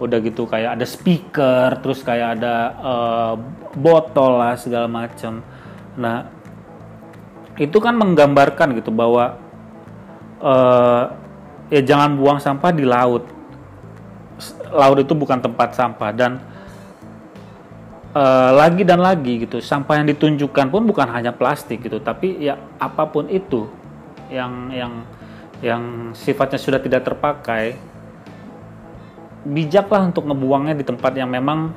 udah 0.00 0.18
gitu 0.24 0.48
kayak 0.48 0.80
ada 0.80 0.86
speaker, 0.88 1.76
terus 1.84 2.00
kayak 2.00 2.40
ada 2.40 2.54
uh, 2.80 3.34
botol 3.76 4.40
lah 4.40 4.56
segala 4.56 4.88
macam. 4.88 5.44
Nah 6.00 6.40
itu 7.60 7.76
kan 7.76 7.92
menggambarkan 7.92 8.72
gitu 8.80 8.88
bahwa 8.88 9.36
uh, 10.40 11.12
ya 11.68 11.84
jangan 11.84 12.16
buang 12.16 12.40
sampah 12.40 12.72
di 12.72 12.88
laut 12.88 13.28
laut 14.72 14.98
itu 14.98 15.12
bukan 15.12 15.38
tempat 15.44 15.76
sampah 15.76 16.10
dan 16.16 16.40
uh, 18.16 18.50
lagi 18.56 18.82
dan 18.82 19.04
lagi 19.04 19.44
gitu 19.44 19.60
sampah 19.60 20.00
yang 20.00 20.06
ditunjukkan 20.08 20.72
pun 20.72 20.82
bukan 20.88 21.06
hanya 21.12 21.36
plastik 21.36 21.84
gitu 21.84 22.00
tapi 22.00 22.40
ya 22.40 22.56
apa 22.80 23.04
pun 23.04 23.28
itu 23.28 23.68
yang 24.32 24.72
yang 24.72 24.92
yang 25.60 25.82
sifatnya 26.16 26.56
sudah 26.56 26.80
tidak 26.80 27.04
terpakai 27.04 27.76
bijaklah 29.44 30.08
untuk 30.08 30.28
ngebuangnya 30.28 30.74
di 30.76 30.84
tempat 30.84 31.12
yang 31.16 31.32
memang 31.32 31.72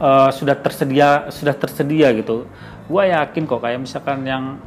uh, 0.00 0.28
sudah 0.32 0.56
tersedia 0.56 1.28
sudah 1.32 1.54
tersedia 1.56 2.12
gitu. 2.12 2.44
Gue 2.86 3.10
yakin 3.10 3.42
kok 3.48 3.60
kayak 3.60 3.80
misalkan 3.82 4.22
yang 4.24 4.60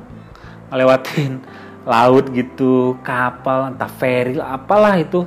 ngelewatin 0.69 1.41
laut 1.89 2.29
gitu 2.35 2.99
kapal 3.01 3.73
entah 3.73 3.89
ferry 3.89 4.38
apalah 4.38 4.93
itu 4.99 5.25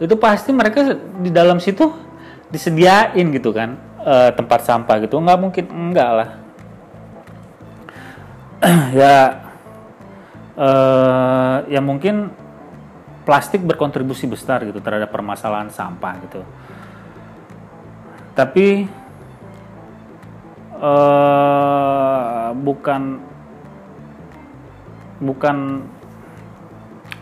itu 0.00 0.16
pasti 0.16 0.50
mereka 0.50 0.96
di 0.96 1.28
dalam 1.28 1.60
situ 1.60 1.92
disediain 2.48 3.30
gitu 3.30 3.52
kan 3.52 3.76
e, 4.00 4.14
tempat 4.34 4.64
sampah 4.64 4.96
gitu. 5.04 5.20
Nggak 5.20 5.40
mungkin 5.40 5.64
enggak 5.70 6.10
lah. 6.10 6.30
Ya 9.00 9.16
e, 10.56 10.68
ya 11.68 11.80
mungkin 11.80 12.32
plastik 13.24 13.62
berkontribusi 13.62 14.24
besar 14.26 14.64
gitu 14.64 14.80
terhadap 14.80 15.12
permasalahan 15.12 15.68
sampah 15.68 16.14
gitu. 16.24 16.40
Tapi 18.32 18.88
e, 20.80 20.92
bukan 22.56 23.02
bukan 25.20 25.56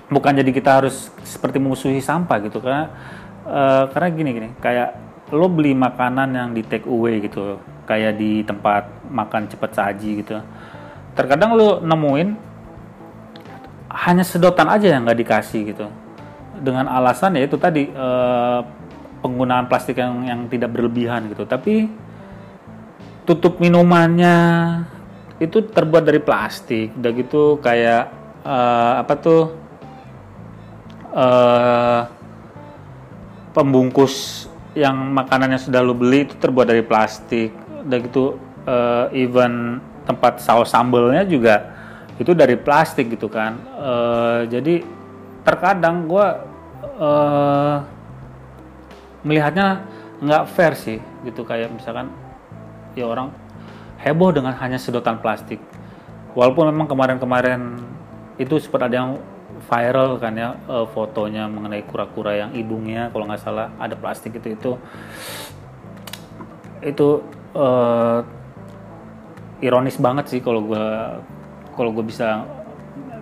bukan 0.09 0.33
jadi 0.33 0.51
kita 0.55 0.71
harus 0.81 1.11
seperti 1.27 1.59
musuhi 1.61 2.01
sampah 2.01 2.39
gitu. 2.47 2.63
Karena 2.63 2.89
uh, 3.49 3.85
karena 3.93 4.09
gini 4.13 4.31
gini 4.33 4.49
kayak 4.61 4.91
lo 5.33 5.49
beli 5.53 5.77
makanan 5.77 6.33
yang 6.33 6.51
di 6.57 6.65
take 6.65 6.89
away 6.89 7.21
gitu 7.21 7.61
kayak 7.85 8.17
di 8.17 8.45
tempat 8.45 8.89
makan 9.09 9.49
cepat 9.49 9.71
saji 9.77 10.25
gitu. 10.25 10.41
Terkadang 11.13 11.57
lo 11.57 11.81
nemuin 11.85 12.48
hanya 13.89 14.25
sedotan 14.25 14.69
aja 14.69 14.93
yang 14.93 15.09
nggak 15.09 15.21
dikasih 15.25 15.61
gitu. 15.73 15.87
Dengan 16.59 16.91
alasan 16.91 17.39
ya 17.39 17.49
itu 17.49 17.57
tadi 17.57 17.89
uh, 17.89 18.61
penggunaan 19.25 19.67
plastik 19.67 19.97
yang 19.97 20.27
yang 20.29 20.41
tidak 20.53 20.75
berlebihan 20.75 21.31
gitu. 21.33 21.49
Tapi 21.49 21.89
tutup 23.25 23.61
minumannya 23.61 24.37
itu 25.41 25.65
terbuat 25.65 26.05
dari 26.05 26.21
plastik. 26.21 26.93
Udah 26.99 27.11
gitu 27.17 27.43
kayak 27.65 28.13
uh, 28.45 29.01
apa 29.01 29.15
tuh 29.17 29.43
uh, 31.17 32.01
pembungkus 33.57 34.47
yang 34.77 34.95
makanannya 35.17 35.59
sudah 35.59 35.81
lo 35.81 35.97
beli 35.97 36.29
itu 36.29 36.35
terbuat 36.37 36.69
dari 36.69 36.85
plastik. 36.85 37.55
Dan 37.89 38.05
gitu 38.05 38.37
uh, 38.69 39.09
even 39.17 39.81
tempat 40.05 40.41
saus 40.45 40.73
sambelnya 40.73 41.25
juga 41.25 41.78
itu 42.19 42.35
dari 42.35 42.59
plastik 42.59 43.15
gitu 43.15 43.31
kan. 43.31 43.57
Uh, 43.79 44.41
jadi 44.51 44.83
terkadang 45.47 46.11
gue 46.11 46.27
uh, 46.99 47.77
melihatnya 49.23 49.87
nggak 50.19 50.45
fair 50.51 50.75
sih 50.75 50.99
gitu. 51.23 51.47
Kayak 51.47 51.71
misalkan 51.73 52.11
ya 52.99 53.07
orang 53.07 53.31
heboh 54.03 54.35
dengan 54.35 54.53
hanya 54.59 54.77
sedotan 54.77 55.23
plastik. 55.23 55.63
Walaupun 56.35 56.71
memang 56.71 56.91
kemarin-kemarin 56.91 57.79
itu 58.39 58.59
sempat 58.63 58.87
ada 58.87 58.95
yang 58.95 59.11
viral 59.67 60.23
kan 60.23 60.35
ya 60.39 60.55
uh, 60.71 60.87
fotonya 60.87 61.51
mengenai 61.51 61.83
kura-kura 61.83 62.39
yang 62.39 62.51
hidungnya 62.55 63.11
kalau 63.11 63.27
nggak 63.27 63.43
salah 63.43 63.75
ada 63.83 63.99
plastik 63.99 64.39
itu 64.39 64.55
itu 64.55 64.73
itu 66.79 67.09
uh, 67.59 68.23
ironis 69.59 69.99
banget 69.99 70.31
sih 70.31 70.39
kalau 70.39 70.63
gue 70.63 70.87
kalau 71.79 71.95
gue 71.95 72.03
bisa 72.03 72.43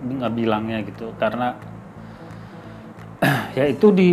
nggak 0.01 0.33
bilangnya 0.33 0.81
gitu 0.81 1.13
karena 1.21 1.53
ya 3.57 3.69
itu 3.69 3.93
di 3.93 4.09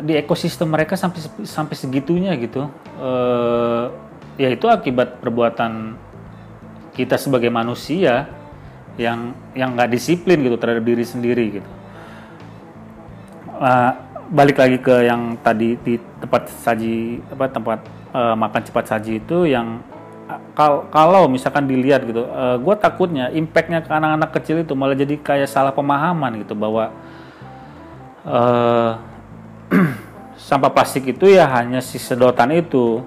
di 0.00 0.12
ekosistem 0.16 0.68
mereka 0.68 0.96
sampai 0.96 1.20
sampai 1.44 1.74
segitunya 1.76 2.32
gitu 2.36 2.68
uh, 3.00 3.88
ya 4.40 4.48
itu 4.52 4.68
akibat 4.68 5.20
perbuatan 5.20 5.96
kita 6.96 7.16
sebagai 7.16 7.48
manusia 7.48 8.28
yang 9.00 9.32
yang 9.56 9.72
nggak 9.76 9.92
disiplin 9.92 10.44
gitu 10.44 10.56
terhadap 10.60 10.84
diri 10.84 11.04
sendiri 11.04 11.44
gitu. 11.60 11.70
Uh, 13.60 13.92
balik 14.32 14.56
lagi 14.56 14.78
ke 14.80 15.04
yang 15.04 15.36
tadi 15.44 15.76
di 15.80 16.00
tempat 16.20 16.48
saji 16.64 17.20
apa 17.28 17.44
tempat 17.50 17.78
uh, 18.16 18.36
makan 18.36 18.62
cepat 18.64 18.84
saji 18.96 19.20
itu 19.20 19.48
yang 19.48 19.84
kal 20.54 20.86
kalau 20.94 21.26
misalkan 21.26 21.66
dilihat 21.66 22.06
gitu, 22.06 22.28
uh, 22.28 22.60
gue 22.60 22.74
takutnya 22.78 23.32
impactnya 23.34 23.82
ke 23.82 23.90
anak-anak 23.90 24.30
kecil 24.38 24.62
itu 24.62 24.76
malah 24.78 24.94
jadi 24.94 25.18
kayak 25.18 25.50
salah 25.50 25.74
pemahaman 25.74 26.44
gitu 26.44 26.54
bahwa 26.54 26.94
uh, 28.22 29.00
sampah 30.50 30.70
plastik 30.70 31.10
itu 31.10 31.32
ya 31.32 31.50
hanya 31.50 31.82
si 31.82 31.98
sedotan 31.98 32.54
itu, 32.54 33.02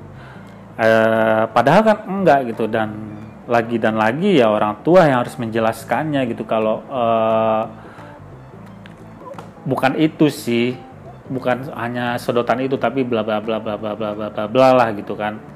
uh, 0.76 1.44
padahal 1.54 1.82
kan 1.88 1.98
enggak 2.10 2.52
gitu 2.52 2.68
dan 2.68 3.14
lagi 3.48 3.76
dan 3.76 4.00
lagi 4.00 4.40
ya 4.40 4.48
orang 4.48 4.80
tua 4.82 5.08
yang 5.08 5.20
harus 5.24 5.36
menjelaskannya 5.36 6.28
gitu 6.32 6.48
kalau 6.48 6.80
uh, 6.88 7.68
bukan 9.68 9.96
itu 10.00 10.28
sih 10.32 10.76
bukan 11.28 11.72
hanya 11.76 12.20
sedotan 12.20 12.64
itu 12.64 12.76
tapi 12.76 13.04
bla 13.04 13.24
bla 13.24 13.40
bla 13.40 13.60
bla 13.60 13.76
bla 13.76 13.92
bla 13.96 14.12
bla 14.16 14.28
bla 14.32 14.46
bla 14.48 14.70
lah 14.76 14.90
gitu 14.96 15.16
kan 15.16 15.53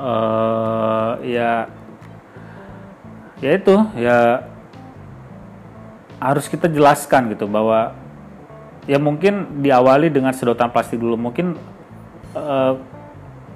uh, 0.00 1.20
ya 1.24 1.68
ya 3.36 3.50
itu 3.52 3.74
ya 4.00 4.48
harus 6.16 6.48
kita 6.48 6.72
jelaskan 6.72 7.36
gitu 7.36 7.44
bahwa 7.44 7.92
ya 8.88 8.96
mungkin 8.96 9.60
diawali 9.60 10.08
dengan 10.08 10.32
sedotan 10.32 10.72
plastik 10.72 11.00
dulu. 11.00 11.18
Mungkin 11.20 11.56
uh, 12.32 12.72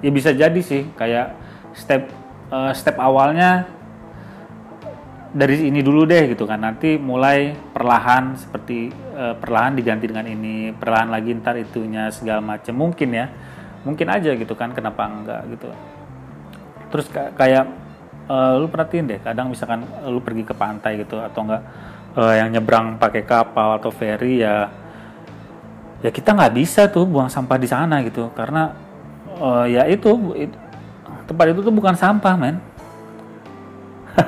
ya 0.01 0.11
bisa 0.13 0.33
jadi 0.33 0.61
sih 0.61 0.85
kayak 0.93 1.33
step 1.73 2.09
uh, 2.53 2.73
step 2.77 2.97
awalnya 3.01 3.65
dari 5.31 5.71
ini 5.71 5.81
dulu 5.81 6.05
deh 6.05 6.35
gitu 6.35 6.45
kan. 6.45 6.61
Nanti 6.61 7.01
mulai 7.01 7.57
perlahan 7.73 8.37
seperti 8.37 8.93
uh, 9.17 9.33
perlahan 9.39 9.73
diganti 9.73 10.05
dengan 10.05 10.29
ini 10.29 10.75
perlahan 10.75 11.09
lagi 11.09 11.33
ntar 11.41 11.57
itunya 11.57 12.13
segala 12.13 12.43
macam 12.43 12.77
mungkin 12.77 13.09
ya 13.09 13.25
mungkin 13.81 14.13
aja 14.13 14.37
gitu 14.37 14.53
kan 14.53 14.77
kenapa 14.77 15.09
enggak 15.09 15.41
gitu 15.57 15.73
terus 16.91 17.07
kayak 17.11 17.65
uh, 18.27 18.59
lu 18.59 18.67
perhatiin 18.67 19.07
deh 19.07 19.19
kadang 19.23 19.47
misalkan 19.49 19.87
lu 20.05 20.19
pergi 20.19 20.43
ke 20.43 20.53
pantai 20.53 20.99
gitu 20.99 21.17
atau 21.23 21.47
enggak 21.47 21.63
uh, 22.19 22.33
yang 22.35 22.51
nyebrang 22.51 22.99
pakai 22.99 23.23
kapal 23.23 23.79
atau 23.79 23.89
ferry 23.89 24.43
ya 24.43 24.67
ya 26.01 26.09
kita 26.09 26.33
nggak 26.33 26.53
bisa 26.57 26.89
tuh 26.89 27.05
buang 27.05 27.29
sampah 27.29 27.57
di 27.61 27.69
sana 27.69 28.01
gitu. 28.01 28.33
Karena 28.33 28.73
uh, 29.37 29.65
ya 29.69 29.85
itu, 29.87 30.09
itu 30.35 30.57
tempat 31.29 31.53
itu 31.53 31.61
tuh 31.61 31.73
bukan 31.73 31.95
sampah 31.95 32.33
men. 32.35 32.57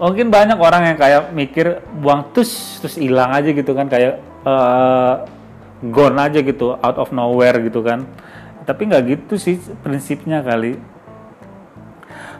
Mungkin 0.00 0.28
banyak 0.28 0.60
orang 0.60 0.92
yang 0.92 0.98
kayak 1.00 1.32
mikir 1.32 1.80
buang 1.98 2.28
tus 2.36 2.78
terus 2.84 3.00
hilang 3.00 3.32
aja 3.32 3.50
gitu 3.50 3.72
kan 3.72 3.88
kayak 3.88 4.20
uh, 4.44 5.24
gone 5.88 6.20
aja 6.20 6.44
gitu 6.44 6.76
out 6.76 6.96
of 7.00 7.10
nowhere 7.12 7.56
gitu 7.64 7.80
kan 7.80 8.04
tapi 8.64 8.88
nggak 8.88 9.04
gitu 9.08 9.34
sih 9.36 9.60
prinsipnya 9.84 10.40
kali. 10.40 10.80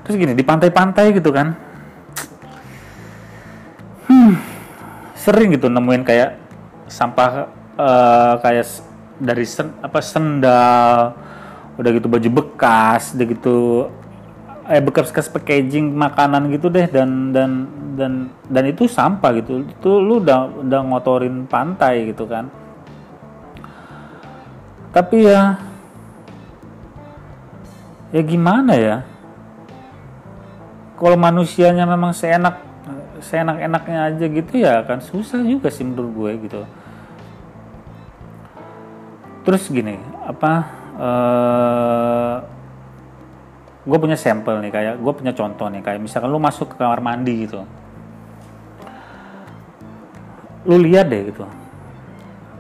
Terus 0.05 0.17
gini 0.21 0.37
di 0.37 0.45
pantai-pantai 0.45 1.17
gitu 1.17 1.33
kan. 1.33 1.57
Hmm, 4.05 4.37
sering 5.17 5.57
gitu 5.57 5.73
nemuin 5.73 6.05
kayak 6.05 6.37
sampah 6.89 7.49
uh, 7.81 8.35
kayak 8.45 8.69
dari 9.17 9.49
sen, 9.49 9.73
apa 9.81 10.05
sendal 10.05 11.17
udah 11.75 11.91
gitu 11.91 12.07
baju 12.07 12.29
bekas 12.31 13.17
udah 13.17 13.27
gitu 13.27 13.57
eh 14.65 14.81
bekas-bekas 14.81 15.29
packaging 15.29 15.93
makanan 15.93 16.49
gitu 16.53 16.73
deh 16.73 16.89
dan 16.89 17.33
dan 17.37 17.69
dan 17.97 18.13
dan 18.49 18.65
itu 18.65 18.89
sampah 18.89 19.41
gitu. 19.41 19.65
Itu 19.65 20.01
lu 20.01 20.21
udah 20.25 20.65
udah 20.65 20.81
ngotorin 20.89 21.45
pantai 21.45 22.13
gitu 22.13 22.25
kan. 22.25 22.49
Tapi 24.95 25.27
ya 25.27 25.59
ya 28.15 28.23
gimana 28.23 28.79
ya? 28.79 28.97
Kalau 30.95 31.19
manusianya 31.19 31.83
memang 31.83 32.15
seenak 32.15 32.63
seenak-enaknya 33.19 33.99
aja 34.15 34.27
gitu 34.31 34.53
ya 34.61 34.85
kan 34.87 35.03
susah 35.03 35.43
juga 35.43 35.73
sih 35.75 35.83
menurut 35.83 36.13
gue 36.15 36.31
gitu. 36.47 36.61
Terus 39.43 39.67
gini 39.67 39.99
apa 40.23 40.53
uh, 40.97 42.37
gue 43.85 43.99
punya 43.99 44.17
sampel 44.17 44.63
nih 44.63 44.71
kayak 44.71 44.95
gue 45.03 45.13
punya 45.13 45.33
contoh 45.35 45.67
nih 45.69 45.83
kayak 45.83 46.01
misalkan 46.01 46.31
lu 46.31 46.39
masuk 46.39 46.71
ke 46.73 46.77
kamar 46.79 47.03
mandi 47.03 47.51
gitu. 47.51 47.67
Lu 50.65 50.79
lihat 50.79 51.11
deh 51.11 51.35
gitu 51.35 51.45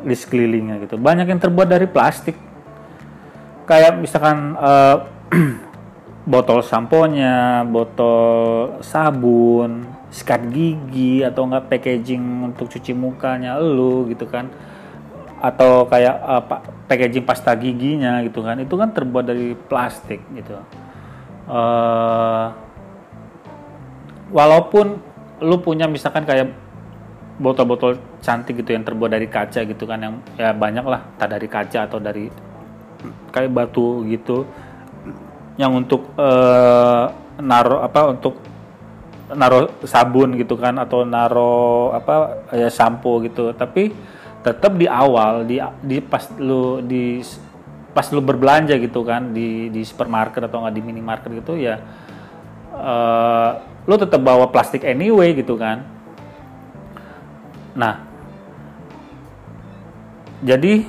di 0.05 0.13
sekelilingnya 0.13 0.85
gitu. 0.85 1.01
Banyak 1.01 1.31
yang 1.31 1.41
terbuat 1.41 1.71
dari 1.71 1.89
plastik. 1.89 2.37
Kayak 3.65 3.97
misalkan 3.97 4.53
uh, 4.61 5.14
botol 6.33 6.65
samponya 6.65 7.67
botol 7.69 8.81
sabun 8.81 9.85
sikat 10.09 10.49
gigi 10.49 11.21
atau 11.27 11.45
enggak 11.45 11.69
packaging 11.69 12.55
untuk 12.55 12.71
cuci 12.71 12.95
mukanya 12.95 13.59
lu 13.59 14.07
gitu 14.11 14.25
kan. 14.31 14.49
Atau 15.43 15.91
kayak 15.91 16.17
uh, 16.25 16.43
packaging 16.89 17.27
pasta 17.27 17.53
giginya 17.59 18.23
gitu 18.23 18.41
kan. 18.41 18.57
Itu 18.63 18.79
kan 18.79 18.95
terbuat 18.95 19.25
dari 19.27 19.53
plastik 19.53 20.23
gitu. 20.33 20.57
Uh, 21.45 22.49
walaupun 24.33 24.97
lu 25.45 25.57
punya 25.61 25.85
misalkan 25.91 26.25
kayak 26.25 26.55
botol-botol 27.37 27.99
cantik 28.23 28.63
gitu 28.63 28.73
yang 28.73 28.87
terbuat 28.87 29.11
dari 29.11 29.27
kaca 29.27 29.67
gitu 29.67 29.85
kan 29.85 29.99
yang 29.99 30.15
ya 30.39 30.55
banyak 30.55 30.87
lah 30.87 31.03
tak 31.19 31.35
dari 31.35 31.51
kaca 31.51 31.91
atau 31.91 31.99
dari 31.99 32.31
kayak 33.35 33.51
batu 33.51 34.07
gitu 34.07 34.47
yang 35.55 35.73
untuk 35.75 36.15
uh, 36.19 37.11
naro 37.39 37.83
apa 37.83 38.11
untuk 38.11 38.35
naro 39.35 39.71
sabun 39.87 40.37
gitu 40.37 40.59
kan 40.59 40.77
atau 40.79 41.07
naro 41.07 41.95
apa 41.95 42.47
ya 42.55 42.69
sampo 42.71 43.23
gitu. 43.23 43.55
Tapi 43.55 43.95
tetap 44.45 44.77
di 44.77 44.85
awal 44.85 45.49
di 45.49 45.57
di 45.81 46.05
pas 46.05 46.29
lu 46.37 46.85
di 46.85 47.25
pas 47.95 48.05
lu 48.11 48.21
berbelanja 48.21 48.77
gitu 48.77 49.07
kan 49.07 49.33
di 49.33 49.71
di 49.71 49.81
supermarket 49.87 50.51
atau 50.51 50.67
nggak 50.67 50.75
di 50.75 50.83
minimarket 50.83 51.31
gitu 51.41 51.55
ya 51.57 51.79
uh, 52.75 53.51
lu 53.87 53.95
tetap 53.97 54.21
bawa 54.21 54.51
plastik 54.51 54.83
anyway 54.83 55.33
gitu 55.33 55.55
kan. 55.55 55.87
Nah 57.79 58.03
jadi 60.45 60.85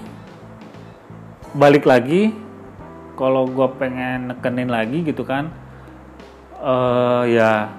balik 1.56 1.88
lagi 1.88 2.36
kalau 3.16 3.48
gue 3.48 3.68
pengen 3.80 4.32
nekenin 4.32 4.70
lagi 4.70 5.04
gitu 5.04 5.24
kan 5.24 5.52
uh, 6.60 7.24
ya 7.28 7.72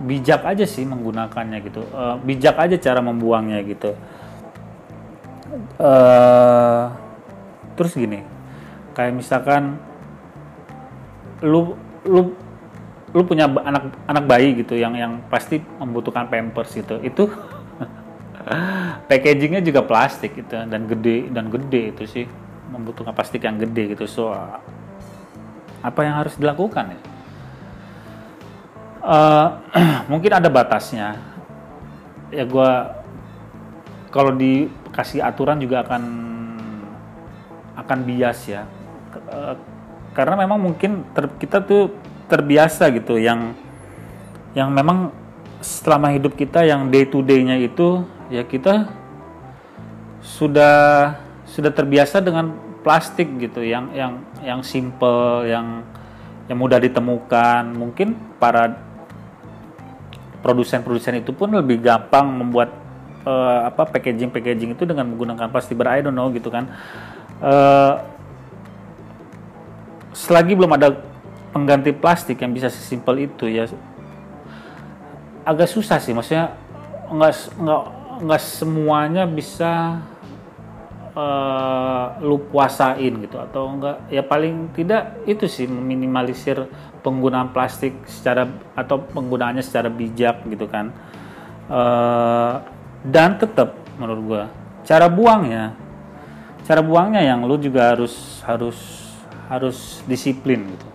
bijak 0.00 0.44
aja 0.48 0.64
sih 0.64 0.88
menggunakannya 0.88 1.58
gitu. 1.64 1.84
Uh, 1.92 2.16
bijak 2.24 2.56
aja 2.56 2.76
cara 2.80 3.00
membuangnya 3.04 3.60
gitu. 3.64 3.92
Uh, 5.76 6.92
terus 7.80 7.96
gini 7.96 8.20
kayak 8.92 9.16
misalkan 9.16 9.80
lu 11.40 11.72
lu 12.04 12.36
lu 13.16 13.22
punya 13.24 13.48
anak 13.48 13.88
anak 14.04 14.24
bayi 14.28 14.52
gitu 14.60 14.76
yang 14.76 14.92
yang 14.94 15.24
pasti 15.32 15.64
membutuhkan 15.80 16.28
pampers 16.28 16.76
gitu 16.76 17.00
itu 17.00 17.32
packagingnya 19.08 19.64
juga 19.64 19.80
plastik 19.80 20.36
gitu 20.36 20.54
dan 20.54 20.84
gede 20.84 21.32
dan 21.32 21.48
gede 21.48 21.96
itu 21.96 22.04
sih 22.04 22.26
membutuhkan 22.70 23.12
plastik 23.12 23.42
yang 23.44 23.58
gede 23.58 23.98
gitu. 23.98 24.06
So 24.06 24.32
apa 25.80 26.00
yang 26.06 26.14
harus 26.16 26.38
dilakukan 26.38 26.94
ya? 26.94 27.00
Uh, 29.00 29.48
mungkin 30.12 30.32
ada 30.38 30.48
batasnya. 30.48 31.18
Ya 32.30 32.46
gue 32.46 32.70
kalau 34.14 34.30
di 34.34 34.70
kasih 34.94 35.22
aturan 35.22 35.58
juga 35.58 35.82
akan 35.82 36.02
akan 37.78 37.98
bias 38.06 38.38
ya. 38.46 38.62
Eh, 39.14 39.54
karena 40.14 40.34
memang 40.46 40.58
mungkin 40.58 41.06
ter, 41.14 41.30
kita 41.38 41.62
tuh 41.62 41.94
terbiasa 42.30 42.90
gitu. 42.94 43.18
Yang 43.18 43.54
yang 44.54 44.70
memang 44.70 45.14
selama 45.62 46.10
hidup 46.10 46.34
kita 46.34 46.66
yang 46.66 46.90
day 46.90 47.06
to 47.06 47.22
day-nya 47.22 47.58
itu 47.60 48.02
ya 48.32 48.42
kita 48.42 48.90
sudah 50.20 51.14
sudah 51.50 51.74
terbiasa 51.74 52.22
dengan 52.22 52.54
plastik 52.80 53.26
gitu 53.42 53.60
yang 53.60 53.90
yang 53.92 54.22
yang 54.40 54.60
simple 54.62 55.44
yang 55.44 55.82
yang 56.46 56.58
mudah 56.58 56.78
ditemukan. 56.78 57.74
Mungkin 57.74 58.38
para 58.38 58.78
produsen-produsen 60.40 61.20
itu 61.20 61.34
pun 61.34 61.52
lebih 61.52 61.82
gampang 61.82 62.26
membuat 62.30 62.72
uh, 63.26 63.68
apa 63.68 63.84
packaging 63.86 64.32
packaging 64.32 64.72
itu 64.72 64.86
dengan 64.88 65.10
menggunakan 65.10 65.50
plastik 65.52 65.76
ber 65.76 65.90
I 65.90 66.00
don't 66.06 66.16
know 66.16 66.30
gitu 66.32 66.48
kan. 66.48 66.70
Uh, 67.42 68.00
selagi 70.14 70.54
belum 70.54 70.74
ada 70.74 70.96
pengganti 71.50 71.90
plastik 71.90 72.40
yang 72.40 72.54
bisa 72.54 72.70
sesimpel 72.70 73.26
itu 73.26 73.50
ya 73.50 73.66
agak 75.44 75.68
susah 75.68 75.98
sih. 75.98 76.14
Maksudnya 76.14 76.54
nggak 77.10 77.32
nggak 77.58 77.82
nggak 78.20 78.42
semuanya 78.42 79.24
bisa 79.24 80.00
uh, 81.14 82.18
lu 82.22 82.38
puasain 82.50 83.14
gitu 83.22 83.36
atau 83.38 83.70
enggak? 83.70 83.96
Ya 84.10 84.22
paling 84.22 84.74
tidak 84.76 85.22
itu 85.26 85.46
sih 85.46 85.66
meminimalisir 85.66 86.66
penggunaan 87.00 87.50
plastik 87.50 87.96
secara 88.06 88.48
atau 88.76 89.02
penggunaannya 89.02 89.64
secara 89.64 89.88
bijak 89.88 90.44
gitu 90.46 90.66
kan. 90.70 90.92
Uh, 91.70 92.60
dan 93.06 93.38
tetap 93.38 93.78
menurut 93.96 94.22
gua 94.26 94.44
cara 94.82 95.06
buangnya 95.06 95.76
cara 96.66 96.86
buangnya 96.86 97.22
yang 97.24 97.46
lu 97.46 97.56
juga 97.58 97.94
harus 97.94 98.42
harus 98.46 98.78
harus 99.50 100.06
disiplin 100.06 100.62
gitu. 100.70 100.86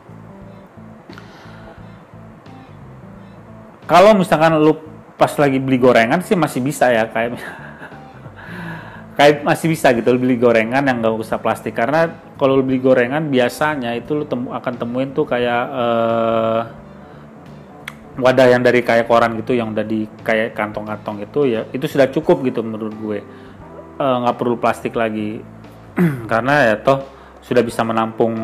Kalau 3.86 4.16
misalkan 4.18 4.56
lu 4.58 4.80
pas 5.20 5.32
lagi 5.36 5.60
beli 5.60 5.78
gorengan 5.78 6.24
sih 6.24 6.34
masih 6.34 6.64
bisa 6.64 6.90
ya 6.90 7.06
kayak 7.12 7.38
kayak 9.16 9.48
masih 9.48 9.72
bisa 9.72 9.96
gitu 9.96 10.12
lu 10.12 10.20
beli 10.20 10.36
gorengan 10.36 10.84
yang 10.84 11.00
nggak 11.00 11.16
usah 11.16 11.40
plastik. 11.40 11.74
Karena 11.76 12.12
kalau 12.36 12.60
beli 12.60 12.84
gorengan 12.84 13.32
biasanya 13.32 13.96
itu 13.96 14.12
lu 14.12 14.26
temu, 14.28 14.52
akan 14.52 14.74
temuin 14.76 15.10
tuh 15.16 15.24
kayak 15.24 15.64
uh, 15.72 16.62
wadah 18.20 18.48
yang 18.48 18.64
dari 18.64 18.80
kayak 18.84 19.08
koran 19.08 19.36
gitu 19.40 19.56
yang 19.56 19.76
udah 19.76 19.84
di 19.84 20.08
kayak 20.24 20.56
kantong-kantong 20.56 21.28
itu 21.28 21.52
ya 21.52 21.68
itu 21.76 21.84
sudah 21.84 22.08
cukup 22.12 22.44
gitu 22.44 22.64
menurut 22.64 22.96
gue. 22.96 23.20
Eh, 23.96 24.16
nggak 24.20 24.36
uh, 24.36 24.40
perlu 24.40 24.60
plastik 24.60 24.96
lagi. 25.00 25.40
Karena 26.32 26.72
ya 26.72 26.76
toh 26.84 27.00
sudah 27.40 27.64
bisa 27.64 27.88
menampung 27.88 28.36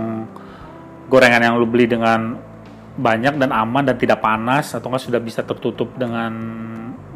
gorengan 1.11 1.43
yang 1.43 1.55
lu 1.59 1.67
beli 1.67 1.91
dengan 1.91 2.39
banyak 2.95 3.35
dan 3.39 3.51
aman 3.51 3.83
dan 3.83 3.99
tidak 3.99 4.23
panas 4.23 4.71
atau 4.71 4.87
nggak 4.87 5.03
sudah 5.03 5.19
bisa 5.19 5.43
tertutup 5.43 5.91
dengan 5.99 6.31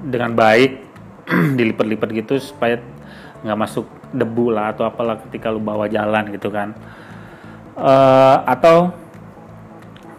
dengan 0.04 0.36
baik 0.36 0.84
dilipat-lipat 1.60 2.10
gitu 2.12 2.36
supaya 2.40 2.80
nggak 3.46 3.60
masuk 3.62 3.86
debu 4.10 4.50
lah 4.50 4.74
atau 4.74 4.90
apalah 4.90 5.22
ketika 5.30 5.54
lu 5.54 5.62
bawa 5.62 5.86
jalan 5.86 6.34
gitu 6.34 6.50
kan. 6.50 6.74
Uh, 7.78 8.42
atau 8.50 8.90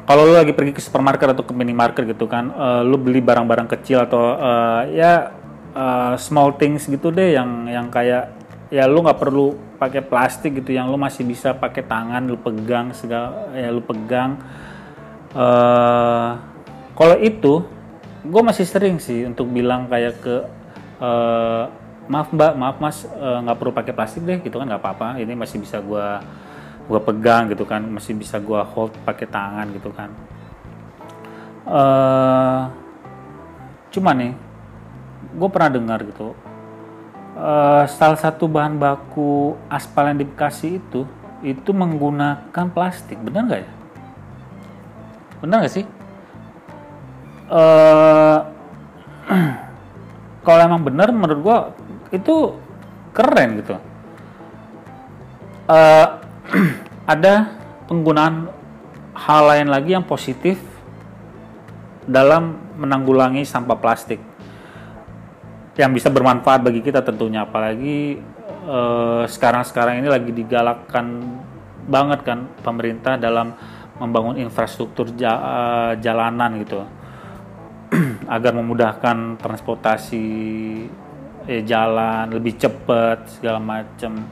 kalau 0.07 0.23
lu 0.23 0.39
lagi 0.39 0.55
pergi 0.55 0.73
ke 0.77 0.81
supermarket 0.81 1.35
atau 1.35 1.43
ke 1.43 1.51
minimarket 1.51 2.07
gitu 2.07 2.31
kan 2.31 2.55
uh, 2.55 2.87
lu 2.87 2.95
beli 2.95 3.19
barang-barang 3.19 3.67
kecil 3.75 4.07
atau 4.07 4.39
uh, 4.39 4.87
ya 4.93 5.35
uh, 5.75 6.15
small 6.15 6.55
things 6.55 6.87
gitu 6.87 7.11
deh 7.11 7.35
yang 7.35 7.67
yang 7.67 7.91
kayak 7.91 8.31
ya 8.71 8.87
lu 8.87 9.03
nggak 9.03 9.19
perlu 9.19 9.57
pakai 9.77 10.07
plastik 10.07 10.63
gitu 10.63 10.73
yang 10.73 10.89
lu 10.89 10.97
masih 10.97 11.27
bisa 11.27 11.53
pakai 11.53 11.85
tangan 11.85 12.23
lu 12.25 12.39
pegang 12.41 12.95
segala 12.95 13.51
ya 13.53 13.69
lu 13.75 13.83
pegang. 13.83 14.39
Uh, 15.37 16.39
kalau 16.97 17.17
itu 17.21 17.61
gue 18.25 18.43
masih 18.43 18.65
sering 18.65 18.97
sih 18.97 19.29
untuk 19.29 19.47
bilang 19.53 19.87
kayak 19.87 20.17
ke 20.19 20.37
uh, 21.03 21.69
maaf 22.07 22.31
mbak 22.31 22.53
maaf 22.55 22.77
mas 22.79 23.03
nggak 23.07 23.57
uh, 23.57 23.59
perlu 23.59 23.73
pakai 23.75 23.93
plastik 23.95 24.23
deh 24.23 24.39
gitu 24.43 24.57
kan 24.59 24.67
nggak 24.67 24.83
apa-apa. 24.83 25.09
Ini 25.19 25.35
masih 25.35 25.59
bisa 25.63 25.83
gue 25.83 26.07
gue 26.87 27.01
pegang 27.03 27.51
gitu 27.51 27.67
kan. 27.67 27.83
Masih 27.83 28.15
bisa 28.15 28.39
gue 28.39 28.61
hold 28.75 28.95
pakai 29.03 29.27
tangan 29.27 29.67
gitu 29.75 29.91
kan. 29.91 30.11
Uh, 31.67 32.71
cuman 33.91 34.15
nih 34.15 34.33
gue 35.35 35.49
pernah 35.51 35.71
dengar 35.71 36.01
gitu. 36.07 36.33
Uh, 37.37 37.85
salah 37.85 38.17
satu 38.17 38.49
bahan 38.49 38.81
baku 38.81 39.61
aspal 39.69 40.09
yang 40.09 40.17
di 40.17 40.25
Bekasi 40.25 40.81
itu 40.81 41.05
itu 41.45 41.71
menggunakan 41.75 42.67
plastik. 42.73 43.21
Benar 43.21 43.43
nggak 43.45 43.61
ya? 43.61 43.71
Benar 45.45 45.57
nggak 45.61 45.75
sih? 45.75 45.85
Uh, 47.47 48.41
kalau 50.47 50.61
emang 50.63 50.83
benar 50.87 51.11
menurut 51.11 51.41
gue 51.43 51.59
itu 52.15 52.55
keren 53.17 53.63
gitu. 53.63 53.77
Uh, 55.67 56.23
ada 57.13 57.59
penggunaan 57.91 58.51
hal 59.17 59.43
lain 59.49 59.69
lagi 59.73 59.97
yang 59.97 60.05
positif 60.05 60.61
dalam 62.07 62.55
menanggulangi 62.79 63.43
sampah 63.43 63.79
plastik 63.81 64.21
yang 65.75 65.91
bisa 65.91 66.13
bermanfaat 66.13 66.63
bagi 66.63 66.81
kita 66.85 67.03
tentunya. 67.03 67.43
Apalagi 67.45 68.21
sekarang-sekarang 69.27 69.99
uh, 69.99 70.01
ini 70.03 70.09
lagi 70.11 70.31
digalakkan 70.35 71.23
banget 71.87 72.27
kan 72.27 72.51
pemerintah 72.67 73.15
dalam 73.15 73.55
membangun 73.97 74.37
infrastruktur 74.37 75.09
uh, 75.23 75.97
jalanan 75.99 76.63
gitu. 76.63 76.85
Agar 78.35 78.53
memudahkan 78.55 79.39
transportasi 79.39 80.27
eh, 81.47 81.63
jalan 81.63 82.31
lebih 82.31 82.59
cepat 82.59 83.39
segala 83.39 83.63
macam 83.63 84.27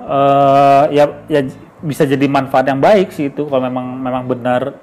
uh, 0.00 0.84
ya 0.88 1.04
ya 1.28 1.44
bisa 1.80 2.04
jadi 2.04 2.28
manfaat 2.28 2.68
yang 2.68 2.80
baik 2.80 3.12
sih 3.12 3.32
itu 3.32 3.48
kalau 3.48 3.62
memang 3.64 3.86
memang 4.00 4.24
benar 4.28 4.76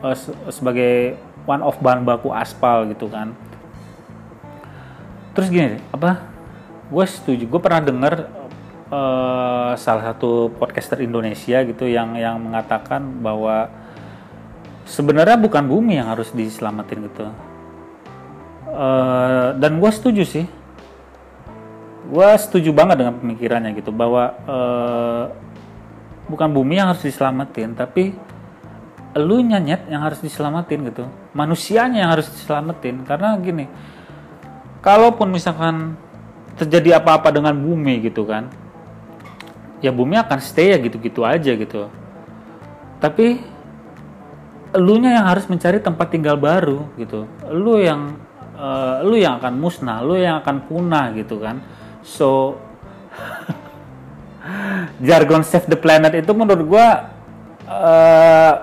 uh, 0.00 0.16
sebagai 0.48 1.16
one 1.44 1.60
of 1.60 1.76
bahan 1.80 2.04
baku 2.06 2.32
aspal 2.32 2.88
gitu 2.88 3.08
kan. 3.12 3.36
Terus 5.32 5.48
gini 5.48 5.80
apa? 5.92 6.28
Gue 6.92 7.04
setuju 7.08 7.44
gue 7.48 7.60
pernah 7.60 7.80
dengar 7.80 8.28
uh, 8.92 9.72
salah 9.76 10.12
satu 10.12 10.52
podcaster 10.56 11.00
Indonesia 11.00 11.60
gitu 11.64 11.88
yang 11.88 12.16
yang 12.16 12.36
mengatakan 12.40 13.00
bahwa 13.20 13.68
sebenarnya 14.84 15.40
bukan 15.40 15.64
bumi 15.64 16.00
yang 16.00 16.12
harus 16.12 16.32
diselamatin 16.36 17.08
gitu 17.08 17.28
uh, 18.72 19.54
dan 19.60 19.78
gue 19.78 19.90
setuju 19.92 20.24
sih. 20.24 20.46
Gue 22.12 22.28
setuju 22.36 22.74
banget 22.74 23.04
dengan 23.04 23.16
pemikirannya 23.16 23.72
gitu 23.78 23.94
bahwa 23.94 24.36
uh, 24.44 25.24
bukan 26.28 26.48
bumi 26.50 26.80
yang 26.80 26.92
harus 26.92 27.04
diselamatin 27.04 27.76
tapi 27.76 28.12
lu 29.12 29.44
nyanyet 29.44 29.86
yang 29.92 30.02
harus 30.02 30.24
diselamatin 30.24 30.88
gitu. 30.88 31.04
Manusianya 31.36 32.04
yang 32.04 32.10
harus 32.12 32.28
diselamatin. 32.32 33.04
Karena 33.04 33.36
gini 33.38 33.68
kalaupun 34.82 35.30
misalkan 35.30 35.94
terjadi 36.58 37.00
apa-apa 37.00 37.32
dengan 37.32 37.56
bumi 37.56 38.02
gitu 38.02 38.28
kan 38.28 38.50
ya 39.82 39.90
bumi 39.90 40.14
akan 40.20 40.38
stay 40.38 40.72
ya 40.72 40.78
gitu-gitu 40.78 41.26
aja 41.26 41.52
gitu. 41.52 41.90
Tapi 43.02 43.42
elunya 44.72 45.18
yang 45.20 45.26
harus 45.26 45.44
mencari 45.50 45.82
tempat 45.82 46.06
tinggal 46.08 46.38
baru 46.38 46.86
gitu. 46.96 47.26
Lu 47.50 47.82
yang 47.82 48.14
uh, 48.56 49.04
lu 49.04 49.16
yang 49.18 49.38
akan 49.38 49.54
musnah 49.58 50.00
lu 50.04 50.16
yang 50.18 50.40
akan 50.40 50.66
punah 50.66 51.12
gitu 51.16 51.38
kan. 51.40 51.60
So 52.02 52.58
jargon 55.06 55.46
save 55.46 55.68
the 55.70 55.78
planet 55.78 56.14
itu 56.18 56.32
menurut 56.34 56.64
gua 56.66 57.14
uh, 57.68 58.54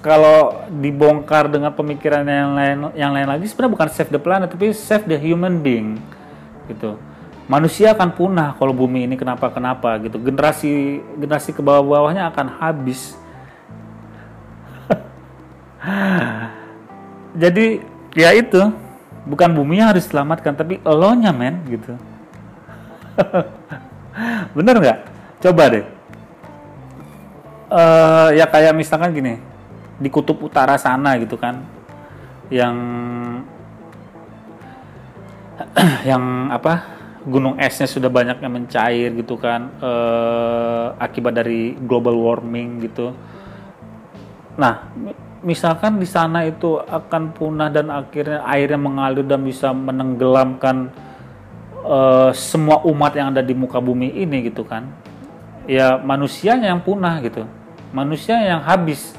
kalau 0.00 0.64
dibongkar 0.72 1.52
dengan 1.52 1.76
pemikiran 1.76 2.24
yang 2.24 2.56
lain 2.56 2.78
yang 2.96 3.12
lain 3.12 3.28
lagi 3.28 3.44
sebenarnya 3.44 3.74
bukan 3.76 3.88
save 3.92 4.08
the 4.12 4.20
planet 4.20 4.48
tapi 4.48 4.72
save 4.72 5.04
the 5.04 5.16
human 5.16 5.60
being 5.60 6.00
gitu. 6.68 6.96
Manusia 7.50 7.90
akan 7.98 8.14
punah 8.14 8.54
kalau 8.54 8.70
bumi 8.70 9.10
ini 9.10 9.18
kenapa 9.18 9.50
kenapa 9.50 9.98
gitu. 10.06 10.22
Generasi 10.22 11.02
generasi 11.18 11.50
ke 11.50 11.58
bawah 11.58 11.82
bawahnya 11.82 12.30
akan 12.30 12.46
habis. 12.62 13.18
Jadi 17.42 17.82
ya 18.14 18.30
itu. 18.34 18.72
Bukan 19.20 19.52
bumi 19.52 19.78
yang 19.84 19.92
harus 19.92 20.08
diselamatkan 20.08 20.56
tapi 20.56 20.80
elonya 20.80 21.30
men 21.30 21.60
gitu. 21.68 21.92
Bener 24.56 24.74
nggak? 24.80 24.98
Coba 25.44 25.62
deh. 25.70 25.84
Uh, 27.70 28.34
ya 28.34 28.50
kayak 28.50 28.74
misalkan 28.74 29.14
gini 29.14 29.38
di 30.00 30.08
kutub 30.08 30.40
utara 30.42 30.74
sana 30.80 31.14
gitu 31.20 31.36
kan 31.38 31.62
yang 32.50 32.74
yang 36.10 36.48
apa 36.50 36.98
gunung 37.28 37.60
esnya 37.60 37.84
sudah 37.84 38.08
banyak 38.08 38.40
yang 38.40 38.52
mencair 38.56 39.12
gitu 39.12 39.36
kan 39.36 39.68
eh, 39.76 40.86
akibat 40.96 41.36
dari 41.36 41.76
global 41.76 42.16
warming 42.16 42.80
gitu. 42.80 43.12
Nah 44.56 44.88
misalkan 45.40 45.96
di 45.96 46.08
sana 46.08 46.44
itu 46.44 46.80
akan 46.80 47.32
punah 47.32 47.72
dan 47.72 47.88
akhirnya 47.88 48.44
airnya 48.44 48.80
mengalir 48.80 49.24
dan 49.24 49.40
bisa 49.40 49.72
menenggelamkan 49.72 50.92
eh, 51.84 52.30
semua 52.36 52.84
umat 52.84 53.12
yang 53.16 53.32
ada 53.32 53.40
di 53.44 53.56
muka 53.56 53.80
bumi 53.80 54.12
ini 54.20 54.48
gitu 54.48 54.64
kan. 54.64 54.88
Ya 55.68 55.96
manusianya 56.00 56.72
yang 56.72 56.82
punah 56.84 57.20
gitu. 57.24 57.44
Manusia 57.92 58.38
yang 58.40 58.62
habis. 58.62 59.16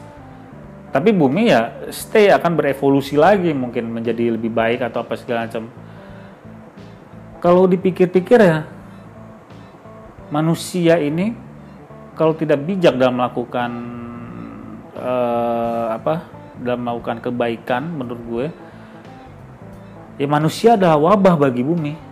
Tapi 0.91 1.15
bumi 1.15 1.47
ya 1.47 1.71
stay 1.87 2.27
akan 2.29 2.59
berevolusi 2.59 3.15
lagi 3.15 3.55
mungkin 3.55 3.87
menjadi 3.87 4.35
lebih 4.35 4.51
baik 4.51 4.83
atau 4.83 5.07
apa 5.07 5.15
segala 5.15 5.47
macam. 5.47 5.71
Kalau 7.41 7.63
dipikir-pikir 7.65 8.37
ya 8.37 8.67
manusia 10.29 10.99
ini 11.01 11.33
kalau 12.13 12.35
tidak 12.35 12.61
bijak 12.63 12.95
dalam 12.99 13.17
melakukan 13.17 13.71
uh, 15.01 15.97
apa 15.97 16.29
dalam 16.61 16.85
melakukan 16.85 17.17
kebaikan 17.19 17.83
menurut 17.89 18.21
gue. 18.29 18.47
Ya 20.21 20.27
manusia 20.29 20.77
adalah 20.77 21.01
wabah 21.01 21.35
bagi 21.35 21.65
bumi. 21.65 21.93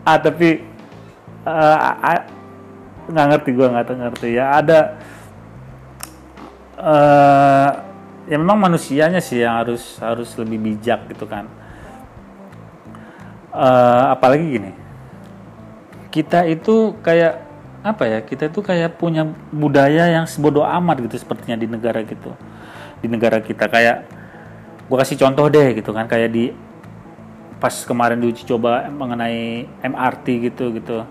Ah 0.00 0.16
tapi 0.16 0.64
uh, 1.44 1.76
nggak 3.10 3.26
ngerti 3.34 3.50
gue 3.52 3.66
nggak 3.68 3.90
ngerti. 3.90 4.28
Ya 4.38 4.46
ada 4.54 4.78
uh, 6.78 7.70
ya 8.30 8.36
memang 8.38 8.56
manusianya 8.70 9.20
sih 9.20 9.42
yang 9.42 9.60
harus 9.60 9.98
harus 9.98 10.30
lebih 10.38 10.62
bijak 10.62 11.10
gitu 11.10 11.26
kan. 11.26 11.50
Uh, 13.50 14.14
apalagi 14.14 14.46
gini. 14.46 14.72
Kita 16.10 16.46
itu 16.46 16.94
kayak 17.02 17.49
apa 17.80 18.04
ya 18.04 18.18
kita 18.20 18.52
tuh 18.52 18.60
kayak 18.60 19.00
punya 19.00 19.24
budaya 19.48 20.12
yang 20.12 20.28
sebodoh 20.28 20.68
amat 20.68 21.00
gitu 21.08 21.16
sepertinya 21.16 21.56
di 21.56 21.64
negara 21.64 22.04
gitu. 22.04 22.36
Di 23.00 23.08
negara 23.08 23.40
kita 23.40 23.72
kayak 23.72 24.04
gue 24.84 24.96
kasih 25.00 25.16
contoh 25.16 25.48
deh 25.48 25.80
gitu 25.80 25.96
kan 25.96 26.04
kayak 26.04 26.28
di 26.28 26.52
pas 27.56 27.72
kemarin 27.84 28.20
diuji 28.20 28.44
coba 28.44 28.88
mengenai 28.92 29.64
MRT 29.80 30.26
gitu 30.52 30.76
gitu. 30.76 31.08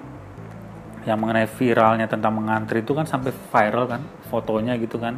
Yang 1.10 1.18
mengenai 1.18 1.48
viralnya 1.50 2.06
tentang 2.06 2.38
mengantri 2.38 2.86
itu 2.86 2.94
kan 2.94 3.10
sampai 3.10 3.34
viral 3.34 3.90
kan 3.90 4.02
fotonya 4.30 4.78
gitu 4.78 5.02
kan. 5.02 5.18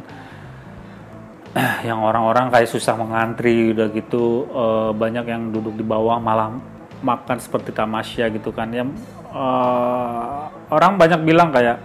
Yang 1.88 2.00
orang-orang 2.00 2.48
kayak 2.48 2.68
susah 2.72 2.96
mengantri 2.96 3.76
udah 3.76 3.92
gitu 3.92 4.48
uh, 4.48 4.90
banyak 4.96 5.28
yang 5.28 5.52
duduk 5.52 5.76
di 5.76 5.84
bawah 5.84 6.16
malah 6.16 6.56
makan 7.04 7.36
seperti 7.36 7.76
tamasya 7.76 8.32
gitu 8.32 8.56
kan. 8.56 8.72
Yang 8.72 8.96
uh, 9.32 10.52
orang 10.68 11.00
banyak 11.00 11.20
bilang 11.24 11.50
kayak 11.50 11.80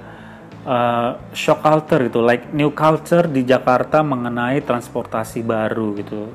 uh, 0.67 1.17
shock 1.31 1.63
culture 1.63 2.03
gitu 2.05 2.19
like 2.21 2.51
new 2.51 2.71
culture 2.75 3.25
di 3.25 3.47
Jakarta 3.47 4.03
mengenai 4.03 4.61
transportasi 4.61 5.41
baru 5.41 5.95
gitu. 5.97 6.29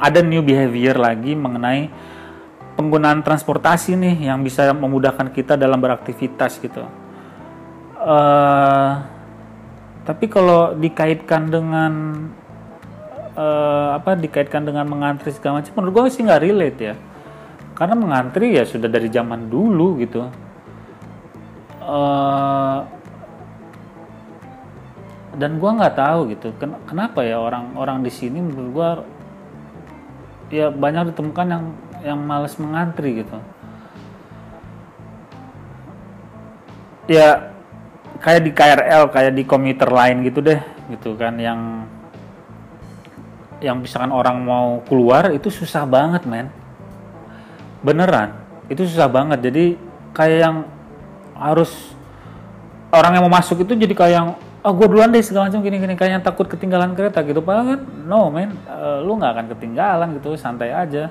Ada 0.00 0.24
new 0.24 0.40
behavior 0.40 0.96
lagi 0.96 1.36
mengenai 1.36 1.92
penggunaan 2.80 3.20
transportasi 3.20 3.92
nih 4.00 4.32
yang 4.32 4.40
bisa 4.40 4.72
memudahkan 4.72 5.28
kita 5.28 5.60
dalam 5.60 5.76
beraktivitas 5.76 6.56
gitu. 6.56 6.88
Uh, 8.00 9.04
tapi 10.08 10.24
kalau 10.32 10.72
dikaitkan 10.72 11.52
dengan 11.52 11.92
uh, 13.36 14.00
apa 14.00 14.16
dikaitkan 14.16 14.64
dengan 14.64 14.88
mengantri 14.88 15.30
segala 15.36 15.60
macam 15.60 15.76
menurut 15.76 15.92
gue 15.92 16.04
sih 16.16 16.24
nggak 16.24 16.40
relate 16.40 16.80
ya 16.80 16.94
karena 17.80 17.96
mengantri 17.96 18.60
ya 18.60 18.68
sudah 18.68 18.92
dari 18.92 19.08
zaman 19.08 19.48
dulu 19.48 19.96
gitu. 20.04 20.28
Uh, 21.80 22.84
dan 25.40 25.56
gue 25.56 25.70
nggak 25.80 25.96
tahu 25.96 26.28
gitu. 26.28 26.52
Ken 26.60 26.76
kenapa 26.84 27.24
ya 27.24 27.40
orang-orang 27.40 28.04
di 28.04 28.12
sini 28.12 28.44
menurut 28.44 28.68
gue 28.68 28.88
ya 30.60 30.68
banyak 30.68 31.16
ditemukan 31.16 31.46
yang 31.48 31.64
yang 32.04 32.20
males 32.20 32.52
mengantri 32.60 33.24
gitu. 33.24 33.40
Ya 37.08 37.48
kayak 38.20 38.44
di 38.44 38.52
KRL 38.52 39.08
kayak 39.08 39.32
di 39.32 39.48
komuter 39.48 39.88
lain 39.88 40.20
gitu 40.28 40.44
deh 40.44 40.60
gitu 40.92 41.16
kan 41.16 41.40
yang 41.40 41.88
yang 43.64 43.80
misalkan 43.80 44.12
orang 44.12 44.36
mau 44.44 44.84
keluar 44.84 45.32
itu 45.32 45.48
susah 45.48 45.88
banget 45.88 46.28
men 46.28 46.59
beneran 47.80 48.36
itu 48.70 48.86
susah 48.86 49.10
banget. 49.10 49.42
Jadi 49.42 49.64
kayak 50.14 50.38
yang 50.38 50.56
harus 51.34 51.72
orang 52.92 53.18
yang 53.18 53.24
mau 53.26 53.34
masuk 53.38 53.64
itu 53.64 53.72
jadi 53.74 53.94
kayak 53.96 54.14
yang 54.14 54.28
oh 54.60 54.72
gue 54.76 54.86
duluan 54.86 55.08
deh 55.08 55.24
segala 55.24 55.48
macam 55.48 55.64
gini 55.64 55.80
gini 55.80 55.94
kayak 55.96 56.12
yang 56.20 56.24
takut 56.24 56.46
ketinggalan 56.46 56.92
kereta 56.94 57.24
gitu. 57.24 57.40
Padahal 57.40 57.76
kan 57.76 57.80
no 58.06 58.28
men. 58.28 58.52
Uh, 58.68 59.00
lu 59.02 59.16
nggak 59.16 59.32
akan 59.34 59.46
ketinggalan 59.56 60.08
gitu 60.20 60.36
santai 60.36 60.70
aja. 60.70 61.08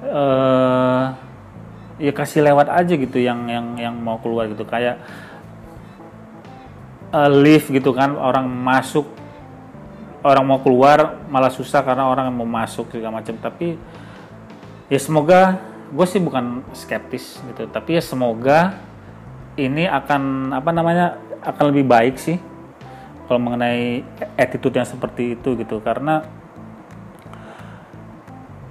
Uh, 0.00 1.12
ya 2.00 2.12
kasih 2.16 2.40
lewat 2.40 2.72
aja 2.72 2.94
gitu 2.96 3.20
yang 3.20 3.44
yang 3.48 3.66
yang 3.76 3.94
mau 3.96 4.20
keluar 4.20 4.48
gitu. 4.48 4.62
Kayak 4.68 5.00
uh, 7.10 7.30
lift 7.30 7.72
gitu 7.72 7.90
kan 7.96 8.14
orang 8.14 8.46
masuk 8.46 9.08
orang 10.20 10.44
mau 10.44 10.60
keluar 10.60 11.24
malah 11.32 11.48
susah 11.48 11.80
karena 11.80 12.04
orang 12.04 12.28
mau 12.30 12.46
masuk 12.46 12.92
segala 12.92 13.18
macam. 13.18 13.34
Tapi 13.40 13.80
ya 14.92 15.00
semoga 15.00 15.69
gue 15.90 16.06
sih 16.06 16.22
bukan 16.22 16.62
skeptis 16.70 17.42
gitu 17.50 17.66
tapi 17.66 17.98
ya 17.98 18.02
semoga 18.02 18.78
ini 19.58 19.84
akan 19.90 20.54
apa 20.54 20.70
namanya 20.70 21.18
akan 21.44 21.64
lebih 21.72 21.84
baik 21.88 22.16
sih 22.16 22.38
kalau 23.30 23.46
mengenai 23.46 24.02
attitude 24.34 24.74
yang 24.74 24.88
seperti 24.88 25.38
itu 25.38 25.54
gitu. 25.54 25.78
Karena 25.78 26.26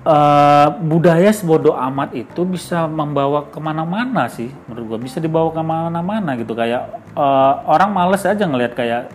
uh, 0.03 0.67
budaya 0.83 1.31
sebodoh 1.31 1.79
amat 1.79 2.11
itu 2.11 2.43
bisa 2.43 2.83
membawa 2.83 3.47
ke 3.47 3.55
mana-mana 3.63 4.27
sih 4.27 4.51
menurut 4.67 4.99
gue 4.99 4.99
bisa 5.07 5.23
dibawa 5.23 5.47
ke 5.55 5.63
mana-mana 5.63 6.35
gitu. 6.35 6.51
Kayak 6.51 6.91
uh, 7.15 7.63
orang 7.71 7.95
males 7.95 8.27
aja 8.27 8.43
ngelihat 8.43 8.75
kayak 8.75 9.07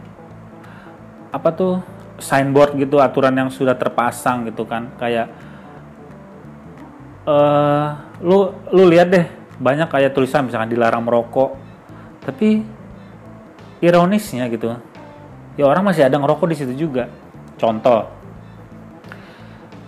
apa 1.29 1.49
tuh 1.53 1.85
signboard 2.17 2.79
gitu 2.79 3.03
aturan 3.03 3.37
yang 3.37 3.53
sudah 3.53 3.77
terpasang 3.77 4.49
gitu 4.49 4.65
kan. 4.65 4.89
Kayak 4.97 5.29
uh, 7.25 7.89
lu 8.21 8.53
lu 8.73 8.89
lihat 8.89 9.09
deh 9.11 9.27
banyak 9.59 9.89
kayak 9.89 10.13
tulisan 10.13 10.47
misalkan 10.47 10.71
dilarang 10.73 11.05
merokok. 11.05 11.57
Tapi 12.25 12.65
ironisnya 13.85 14.49
gitu 14.49 14.73
ya 15.55 15.69
orang 15.69 15.93
masih 15.93 16.09
ada 16.09 16.17
ngerokok 16.17 16.47
di 16.51 16.57
situ 16.57 16.73
juga. 16.89 17.11
Contoh 17.61 18.09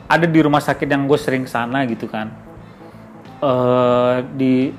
ada 0.07 0.27
di 0.27 0.39
rumah 0.39 0.63
sakit 0.63 0.87
yang 0.87 1.11
gue 1.11 1.19
sering 1.19 1.49
sana 1.51 1.83
gitu 1.89 2.07
kan. 2.07 2.31
Uh, 3.37 4.25
di 4.33 4.73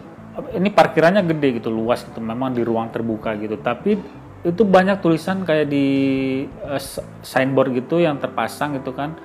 ini 0.54 0.70
parkirannya 0.70 1.26
gede 1.26 1.62
gitu 1.62 1.70
luas 1.74 2.06
gitu 2.06 2.22
memang 2.22 2.54
di 2.56 2.64
ruang 2.64 2.88
terbuka 2.94 3.36
gitu. 3.36 3.60
Tapi 3.60 4.00
itu 4.46 4.62
banyak 4.64 5.04
tulisan 5.04 5.44
kayak 5.44 5.68
di 5.68 5.88
uh, 6.64 6.80
signboard 7.26 7.76
gitu 7.76 8.00
yang 8.00 8.22
terpasang 8.22 8.80
gitu 8.80 8.96
kan. 8.96 9.18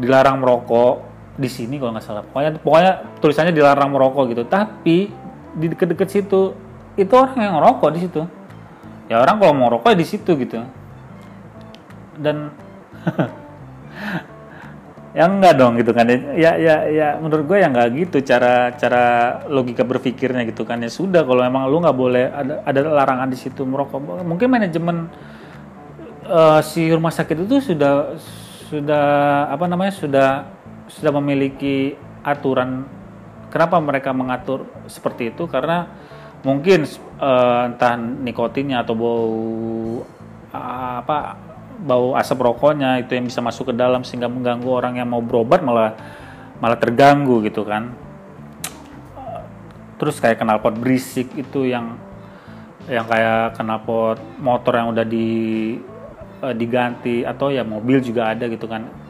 Dilarang 0.00 0.40
merokok 0.40 1.11
di 1.36 1.48
sini 1.48 1.80
kalau 1.80 1.96
nggak 1.96 2.04
salah. 2.04 2.22
Pokoknya 2.24 2.50
pokoknya 2.60 2.92
tulisannya 3.20 3.54
dilarang 3.56 3.90
merokok 3.92 4.24
gitu. 4.32 4.42
Tapi 4.44 5.08
di 5.52 5.66
deket-deket 5.72 6.08
situ 6.08 6.56
itu 6.96 7.12
orang 7.16 7.40
yang 7.40 7.54
ngerokok 7.60 7.90
di 7.96 8.00
situ. 8.04 8.22
Ya 9.08 9.20
orang 9.20 9.40
kalau 9.40 9.52
mau 9.56 9.68
rokok 9.72 9.92
ya 9.92 9.98
di 9.98 10.08
situ 10.08 10.30
gitu. 10.36 10.60
Dan 12.20 12.52
ya 15.16 15.24
enggak 15.28 15.56
dong 15.56 15.80
gitu 15.80 15.92
kan. 15.96 16.04
Ya 16.36 16.56
ya 16.56 16.88
ya 16.88 17.08
menurut 17.16 17.48
gue 17.48 17.58
ya 17.60 17.68
nggak 17.72 17.88
gitu 17.96 18.16
cara 18.20 18.76
cara 18.76 19.04
logika 19.48 19.88
berpikirnya 19.88 20.44
gitu 20.48 20.68
kan. 20.68 20.84
Ya 20.84 20.92
sudah 20.92 21.24
kalau 21.24 21.40
emang 21.40 21.64
lu 21.68 21.80
nggak 21.80 21.96
boleh 21.96 22.28
ada 22.28 22.60
ada 22.64 22.80
larangan 22.92 23.28
di 23.32 23.40
situ 23.40 23.64
merokok. 23.64 24.20
Mungkin 24.20 24.48
manajemen 24.52 25.08
uh, 26.28 26.60
si 26.60 26.92
rumah 26.92 27.12
sakit 27.12 27.48
itu 27.48 27.72
sudah 27.72 28.20
sudah 28.72 29.04
apa 29.52 29.68
namanya 29.68 29.92
sudah 29.92 30.28
sudah 30.98 31.12
memiliki 31.16 31.96
aturan 32.20 32.84
kenapa 33.48 33.80
mereka 33.80 34.12
mengatur 34.12 34.68
seperti 34.88 35.32
itu? 35.32 35.48
Karena 35.48 35.88
mungkin 36.44 36.84
uh, 37.20 37.68
entah 37.68 37.96
nikotinnya 37.96 38.82
atau 38.82 38.94
bau 38.96 39.30
uh, 40.52 40.94
apa 41.00 41.36
bau 41.82 42.14
asap 42.14 42.38
rokoknya 42.44 43.02
itu 43.02 43.18
yang 43.18 43.26
bisa 43.26 43.42
masuk 43.42 43.72
ke 43.72 43.74
dalam 43.74 44.06
sehingga 44.06 44.30
mengganggu 44.30 44.68
orang 44.70 45.00
yang 45.00 45.08
mau 45.10 45.20
berobat 45.20 45.60
malah 45.64 45.96
malah 46.62 46.78
terganggu 46.78 47.42
gitu 47.44 47.66
kan. 47.66 47.92
Terus 49.98 50.18
kayak 50.18 50.42
knalpot 50.42 50.74
berisik 50.78 51.30
itu 51.38 51.66
yang 51.66 51.98
yang 52.90 53.06
kayak 53.06 53.54
knalpot 53.54 54.18
motor 54.42 54.74
yang 54.74 54.90
udah 54.90 55.06
di 55.06 55.30
uh, 56.42 56.54
diganti 56.54 57.22
atau 57.22 57.54
ya 57.54 57.62
mobil 57.62 58.02
juga 58.02 58.34
ada 58.34 58.50
gitu 58.50 58.66
kan 58.66 59.01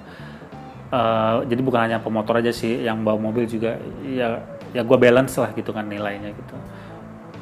uh, 0.92 1.42
jadi 1.48 1.61
bukan 1.64 1.81
hanya 1.88 1.98
pemotor 1.98 2.38
aja 2.38 2.52
sih 2.52 2.85
yang 2.85 3.00
bawa 3.00 3.18
mobil 3.18 3.48
juga. 3.48 3.81
Ya 4.05 4.44
ya 4.72 4.85
gue 4.85 4.98
balance 5.00 5.37
lah 5.40 5.50
gitu 5.57 5.72
kan 5.72 5.88
nilainya 5.88 6.31
gitu. 6.37 6.55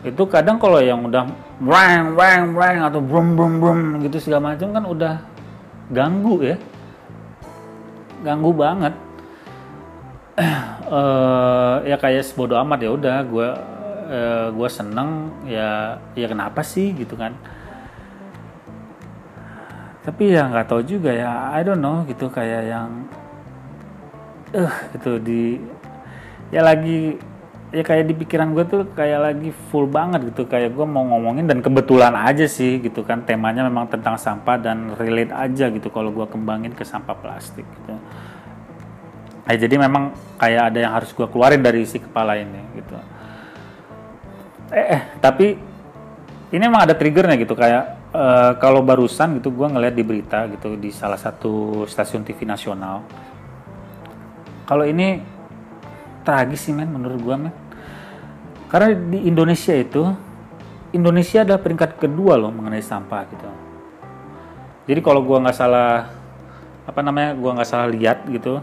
Itu 0.01 0.23
kadang 0.31 0.57
kalau 0.57 0.81
yang 0.81 1.05
udah 1.05 1.29
wang 1.61 2.17
wang 2.17 2.57
wang 2.57 2.77
atau 2.87 3.03
brum 3.03 3.37
brum 3.37 3.61
brum 3.61 3.81
gitu 4.01 4.17
segala 4.23 4.55
macam 4.55 4.73
kan 4.73 4.85
udah 4.87 5.15
ganggu 5.93 6.55
ya. 6.55 6.57
Ganggu 8.25 8.51
banget. 8.55 8.95
Uh, 10.89 11.83
ya 11.91 12.01
kayak 12.01 12.25
sebodoh 12.25 12.57
amat 12.65 12.81
ya 12.81 12.91
udah 12.97 13.17
gue 13.29 13.49
uh, 14.09 14.49
gue 14.49 14.69
seneng 14.73 15.29
ya 15.45 16.01
ya 16.17 16.27
kenapa 16.31 16.65
sih 16.65 16.97
gitu 16.97 17.19
kan. 17.19 17.37
Tapi 20.01 20.33
ya 20.33 20.49
nggak 20.49 20.65
tahu 20.65 20.81
juga 20.81 21.13
ya 21.13 21.53
I 21.53 21.61
don't 21.61 21.85
know 21.85 22.09
gitu 22.09 22.33
kayak 22.33 22.73
yang 22.73 23.05
eh 23.05 23.20
uh, 24.55 24.75
gitu 24.97 25.19
di 25.23 25.59
ya 26.51 26.67
lagi 26.67 27.19
ya 27.71 27.87
kayak 27.87 28.11
di 28.11 28.15
pikiran 28.19 28.51
gue 28.51 28.65
tuh 28.67 28.83
kayak 28.99 29.21
lagi 29.23 29.51
full 29.71 29.87
banget 29.87 30.35
gitu. 30.35 30.47
Kayak 30.51 30.75
gue 30.75 30.87
mau 30.87 31.07
ngomongin 31.07 31.47
dan 31.47 31.63
kebetulan 31.63 32.15
aja 32.19 32.47
sih 32.51 32.83
gitu 32.83 33.07
kan. 33.07 33.23
Temanya 33.23 33.63
memang 33.67 33.87
tentang 33.87 34.19
sampah 34.19 34.59
dan 34.59 34.95
relate 34.99 35.31
aja 35.31 35.71
gitu 35.71 35.89
kalau 35.91 36.11
gue 36.11 36.27
kembangin 36.27 36.75
ke 36.75 36.83
sampah 36.83 37.15
plastik 37.15 37.65
gitu. 37.65 37.95
Ya 39.47 39.57
jadi 39.59 39.83
memang 39.83 40.15
kayak 40.39 40.75
ada 40.75 40.79
yang 40.79 40.93
harus 40.95 41.11
gue 41.11 41.27
keluarin 41.27 41.63
dari 41.63 41.83
isi 41.83 41.99
kepala 41.99 42.39
ini 42.39 42.61
gitu. 42.79 42.95
Eh, 44.71 44.87
eh 44.99 45.03
tapi 45.19 45.59
ini 46.51 46.63
emang 46.67 46.87
ada 46.87 46.95
triggernya 46.99 47.39
gitu. 47.39 47.55
Kayak 47.55 47.99
uh, 48.15 48.59
kalau 48.59 48.83
barusan 48.83 49.39
gitu 49.39 49.55
gue 49.55 49.67
ngeliat 49.71 49.95
di 49.95 50.03
berita 50.03 50.47
gitu 50.51 50.75
di 50.75 50.91
salah 50.91 51.19
satu 51.19 51.83
stasiun 51.87 52.27
TV 52.27 52.47
nasional 52.47 53.07
kalau 54.71 54.87
ini 54.87 55.19
tragis 56.23 56.63
sih 56.63 56.71
men 56.71 56.87
menurut 56.95 57.19
gua 57.19 57.35
men. 57.35 57.51
Karena 58.71 58.95
di 58.95 59.27
Indonesia 59.27 59.75
itu 59.75 60.07
Indonesia 60.95 61.43
adalah 61.43 61.59
peringkat 61.59 61.99
kedua 61.99 62.39
loh 62.39 62.55
mengenai 62.55 62.79
sampah 62.79 63.23
gitu. 63.35 63.51
Jadi 64.87 65.01
kalau 65.03 65.27
gua 65.27 65.43
nggak 65.43 65.59
salah 65.59 66.07
apa 66.87 67.01
namanya 67.03 67.35
gua 67.35 67.59
nggak 67.59 67.67
salah 67.67 67.91
lihat 67.91 68.31
gitu 68.31 68.63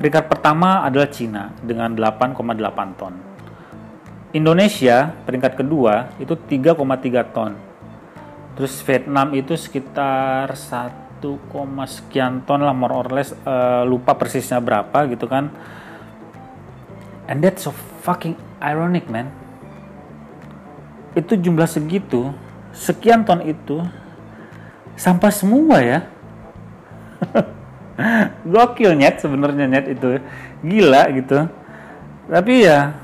peringkat 0.00 0.32
pertama 0.32 0.80
adalah 0.88 1.12
Cina 1.12 1.52
dengan 1.60 1.92
8,8 1.92 2.96
ton. 2.96 3.12
Indonesia 4.32 5.12
peringkat 5.28 5.52
kedua 5.60 6.16
itu 6.16 6.32
3,3 6.32 6.80
ton. 7.36 7.52
Terus 8.56 8.80
Vietnam 8.88 9.36
itu 9.36 9.52
sekitar 9.52 10.48
1, 10.56 11.09
sekian 11.86 12.40
ton 12.48 12.64
lah 12.64 12.72
more 12.72 12.94
or 12.96 13.08
less. 13.12 13.36
Uh, 13.44 13.84
lupa 13.84 14.16
persisnya 14.16 14.58
berapa 14.58 15.06
gitu 15.12 15.28
kan. 15.28 15.52
And 17.28 17.44
that's 17.44 17.68
so 17.68 17.72
fucking 18.02 18.34
ironic 18.58 19.06
man. 19.06 19.30
Itu 21.14 21.34
jumlah 21.36 21.66
segitu 21.66 22.32
sekian 22.70 23.26
ton 23.26 23.42
itu 23.42 23.82
sampah 24.94 25.32
semua 25.32 25.82
ya. 25.82 25.98
Gokil 28.52 28.96
net 28.96 29.20
sebenarnya 29.20 29.66
net 29.68 29.86
itu. 29.90 30.18
Gila 30.64 31.02
gitu. 31.14 31.38
Tapi 32.30 32.54
ya 32.64 32.96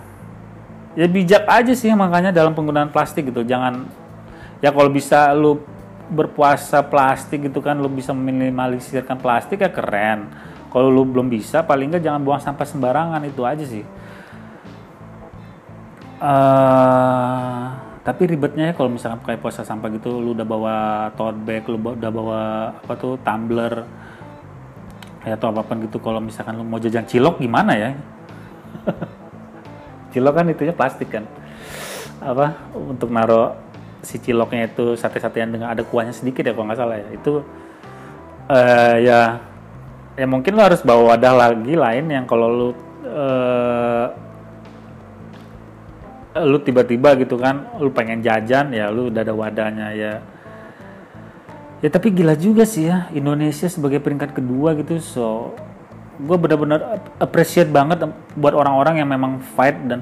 ya 0.96 1.06
bijak 1.10 1.44
aja 1.44 1.72
sih 1.76 1.92
makanya 1.92 2.32
dalam 2.32 2.56
penggunaan 2.56 2.88
plastik 2.88 3.28
gitu. 3.28 3.44
Jangan 3.44 3.84
ya 4.64 4.72
kalau 4.72 4.88
bisa 4.88 5.30
lu 5.36 5.60
berpuasa 6.06 6.86
plastik 6.86 7.50
gitu 7.50 7.58
kan 7.58 7.78
lu 7.78 7.90
bisa 7.90 8.14
meminimalisirkan 8.14 9.18
plastik 9.18 9.62
ya 9.62 9.70
keren. 9.70 10.30
Kalau 10.70 10.92
lu 10.92 11.08
belum 11.08 11.30
bisa 11.32 11.64
paling 11.64 11.90
nggak 11.90 12.04
jangan 12.04 12.22
buang 12.22 12.42
sampah 12.42 12.66
sembarangan 12.66 13.22
itu 13.26 13.42
aja 13.42 13.64
sih. 13.64 13.84
Uh, 16.16 17.76
tapi 18.00 18.22
ribetnya 18.24 18.70
ya 18.70 18.74
kalau 18.74 18.88
misalkan 18.88 19.20
kayak 19.20 19.42
puasa 19.42 19.66
sampah 19.66 19.90
gitu 19.92 20.22
lu 20.22 20.32
udah 20.32 20.46
bawa 20.46 20.76
tote 21.12 21.36
bag 21.42 21.66
lu 21.68 21.76
udah 21.76 22.10
bawa 22.14 22.40
apa 22.78 22.94
tuh 22.96 23.20
tumbler 23.20 23.84
kayak 25.20 25.42
atau 25.42 25.50
apa 25.50 25.66
pun 25.66 25.82
gitu 25.82 25.98
kalau 25.98 26.22
misalkan 26.22 26.54
lu 26.54 26.62
mau 26.62 26.78
jajan 26.78 27.02
cilok 27.02 27.42
gimana 27.42 27.74
ya? 27.74 27.90
Cilok 30.14 30.32
kan 30.38 30.46
itunya 30.48 30.72
plastik 30.72 31.10
kan. 31.10 31.26
Apa 32.22 32.56
untuk 32.72 33.10
naro 33.10 33.58
si 34.06 34.22
ciloknya 34.22 34.70
itu 34.70 34.94
sate-satean 34.94 35.50
dengan 35.50 35.74
ada 35.74 35.82
kuahnya 35.82 36.14
sedikit 36.14 36.46
ya 36.46 36.54
kalau 36.54 36.70
nggak 36.70 36.78
salah 36.78 36.96
ya. 37.02 37.08
Itu 37.10 37.42
uh, 38.46 38.96
ya 39.02 39.20
ya 40.14 40.26
mungkin 40.30 40.54
lu 40.54 40.62
harus 40.62 40.80
bawa 40.86 41.18
wadah 41.18 41.34
lagi 41.34 41.74
lain 41.74 42.06
yang 42.06 42.24
kalau 42.24 42.46
lu 42.46 42.68
uh, 43.10 44.06
lu 46.46 46.62
tiba-tiba 46.62 47.18
gitu 47.18 47.34
kan 47.34 47.66
lu 47.82 47.90
pengen 47.90 48.22
jajan 48.22 48.70
ya 48.70 48.86
lu 48.94 49.10
udah 49.10 49.26
ada 49.26 49.34
wadahnya 49.34 49.90
ya. 49.90 50.14
Ya 51.82 51.88
tapi 51.92 52.08
gila 52.14 52.38
juga 52.38 52.62
sih 52.64 52.86
ya 52.86 53.10
Indonesia 53.10 53.66
sebagai 53.66 53.98
peringkat 53.98 54.32
kedua 54.38 54.78
gitu. 54.78 55.02
So 55.02 55.52
gue 56.16 56.36
benar-benar 56.38 57.02
appreciate 57.20 57.68
banget 57.68 58.06
buat 58.38 58.54
orang-orang 58.56 59.04
yang 59.04 59.10
memang 59.10 59.42
fight 59.52 59.76
dan 59.84 60.00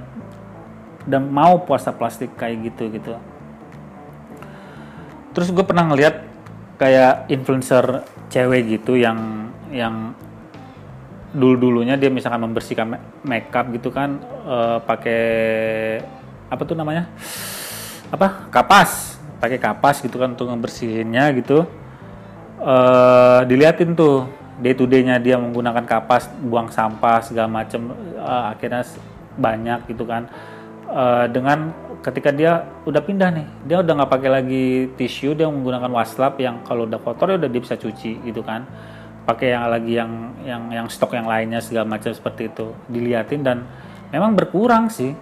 dan 1.05 1.27
mau 1.29 1.59
puasa 1.61 1.91
plastik 1.91 2.33
kayak 2.39 2.71
gitu 2.71 2.89
gitu 2.95 3.19
terus 5.35 5.51
gue 5.51 5.65
pernah 5.67 5.91
ngeliat 5.91 6.23
kayak 6.79 7.29
influencer 7.29 8.07
cewek 8.31 8.79
gitu 8.81 8.95
yang 8.95 9.51
yang 9.75 10.15
dulu 11.35 11.59
dulunya 11.59 11.99
dia 11.99 12.09
misalkan 12.09 12.47
membersihkan 12.47 12.95
makeup 13.27 13.67
gitu 13.75 13.91
kan 13.91 14.23
uh, 14.47 14.79
pakai 14.79 15.23
apa 16.47 16.63
tuh 16.63 16.79
namanya? 16.79 17.11
Apa? 18.15 18.47
Kapas. 18.55 19.19
Pakai 19.43 19.59
kapas 19.59 19.99
gitu 20.01 20.17
kan 20.17 20.33
untuk 20.39 20.47
ngebersihinnya 20.47 21.35
gitu. 21.43 21.67
Uh, 22.63 23.43
diliatin 23.51 23.93
tuh 23.99 24.31
day 24.63 24.73
to 24.73 24.87
day-nya 24.87 25.19
dia 25.19 25.37
menggunakan 25.37 25.83
kapas 25.85 26.31
buang 26.39 26.71
sampah 26.71 27.21
segala 27.21 27.51
macem 27.51 27.91
uh, 28.17 28.55
akhirnya 28.55 28.87
banyak 29.35 29.91
gitu 29.91 30.07
kan. 30.07 30.31
Uh, 30.87 31.27
dengan 31.27 31.75
ketika 32.05 32.29
dia 32.29 32.69
udah 32.85 33.01
pindah 33.01 33.33
nih 33.33 33.47
dia 33.65 33.81
udah 33.81 33.93
nggak 33.97 34.13
pakai 34.13 34.31
lagi 34.31 34.67
tisu 34.93 35.33
dia 35.33 35.49
menggunakan 35.49 35.89
waslap 35.89 36.37
yang 36.37 36.61
kalau 36.61 36.85
udah 36.85 37.01
kotor 37.01 37.33
ya 37.33 37.37
udah 37.41 37.49
dia 37.49 37.63
bisa 37.65 37.81
cuci 37.81 38.21
gitu 38.29 38.45
kan. 38.45 38.69
Pakai 39.25 39.57
yang 39.57 39.65
lagi 39.73 39.93
yang 39.97 40.13
yang 40.45 40.63
yang 40.69 40.87
stok 40.93 41.17
yang 41.17 41.25
lainnya 41.25 41.65
segala 41.65 41.89
macam 41.89 42.13
seperti 42.13 42.53
itu 42.53 42.77
diliatin 42.93 43.41
dan 43.41 43.65
memang 44.13 44.37
berkurang 44.37 44.93
sih 44.93 45.17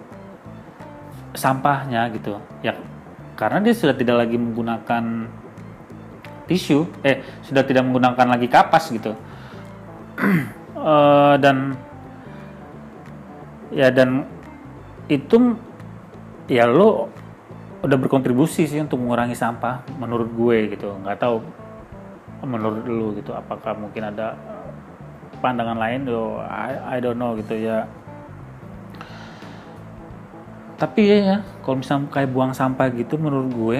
sampahnya 1.31 2.11
gitu. 2.11 2.35
Ya 2.59 2.75
karena 3.39 3.63
dia 3.63 3.71
sudah 3.71 3.95
tidak 3.95 4.27
lagi 4.27 4.35
menggunakan 4.35 5.31
tisu 6.51 6.83
eh 7.07 7.23
sudah 7.47 7.63
tidak 7.63 7.87
menggunakan 7.87 8.27
lagi 8.27 8.51
kapas 8.51 8.91
gitu. 8.91 9.15
Uh, 10.75 11.39
dan 11.43 11.79
ya 13.71 13.87
dan 13.87 14.27
itu 15.07 15.57
ya 16.51 16.67
lo 16.67 17.07
udah 17.83 17.97
berkontribusi 17.99 18.63
sih 18.63 18.79
untuk 18.79 18.99
mengurangi 18.99 19.35
sampah 19.35 19.83
menurut 19.99 20.31
gue 20.31 20.75
gitu. 20.75 20.95
Nggak 21.03 21.19
tahu 21.19 21.43
menurut 22.43 22.83
lu 22.87 23.07
gitu 23.15 23.31
apakah 23.35 23.75
mungkin 23.75 24.11
ada 24.11 24.35
pandangan 25.39 25.79
lain? 25.79 26.07
Yo 26.07 26.39
I, 26.43 26.99
I 26.99 27.03
don't 27.03 27.19
know 27.19 27.35
gitu 27.35 27.55
ya. 27.55 27.87
Tapi 30.79 30.99
ya, 31.07 31.17
ya 31.23 31.37
kalau 31.63 31.79
misalnya 31.79 32.11
kayak 32.11 32.29
buang 32.31 32.51
sampah 32.51 32.91
gitu 32.91 33.15
menurut 33.15 33.51
gue 33.51 33.79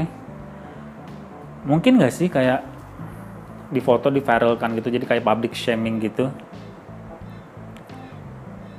mungkin 1.64 1.96
gak 1.96 2.12
sih 2.12 2.28
kayak 2.28 2.64
di 3.72 3.80
foto 3.80 4.12
di 4.12 4.20
viralkan 4.20 4.76
gitu 4.76 4.92
jadi 4.92 5.04
kayak 5.08 5.24
public 5.24 5.56
shaming 5.56 6.00
gitu? 6.04 6.28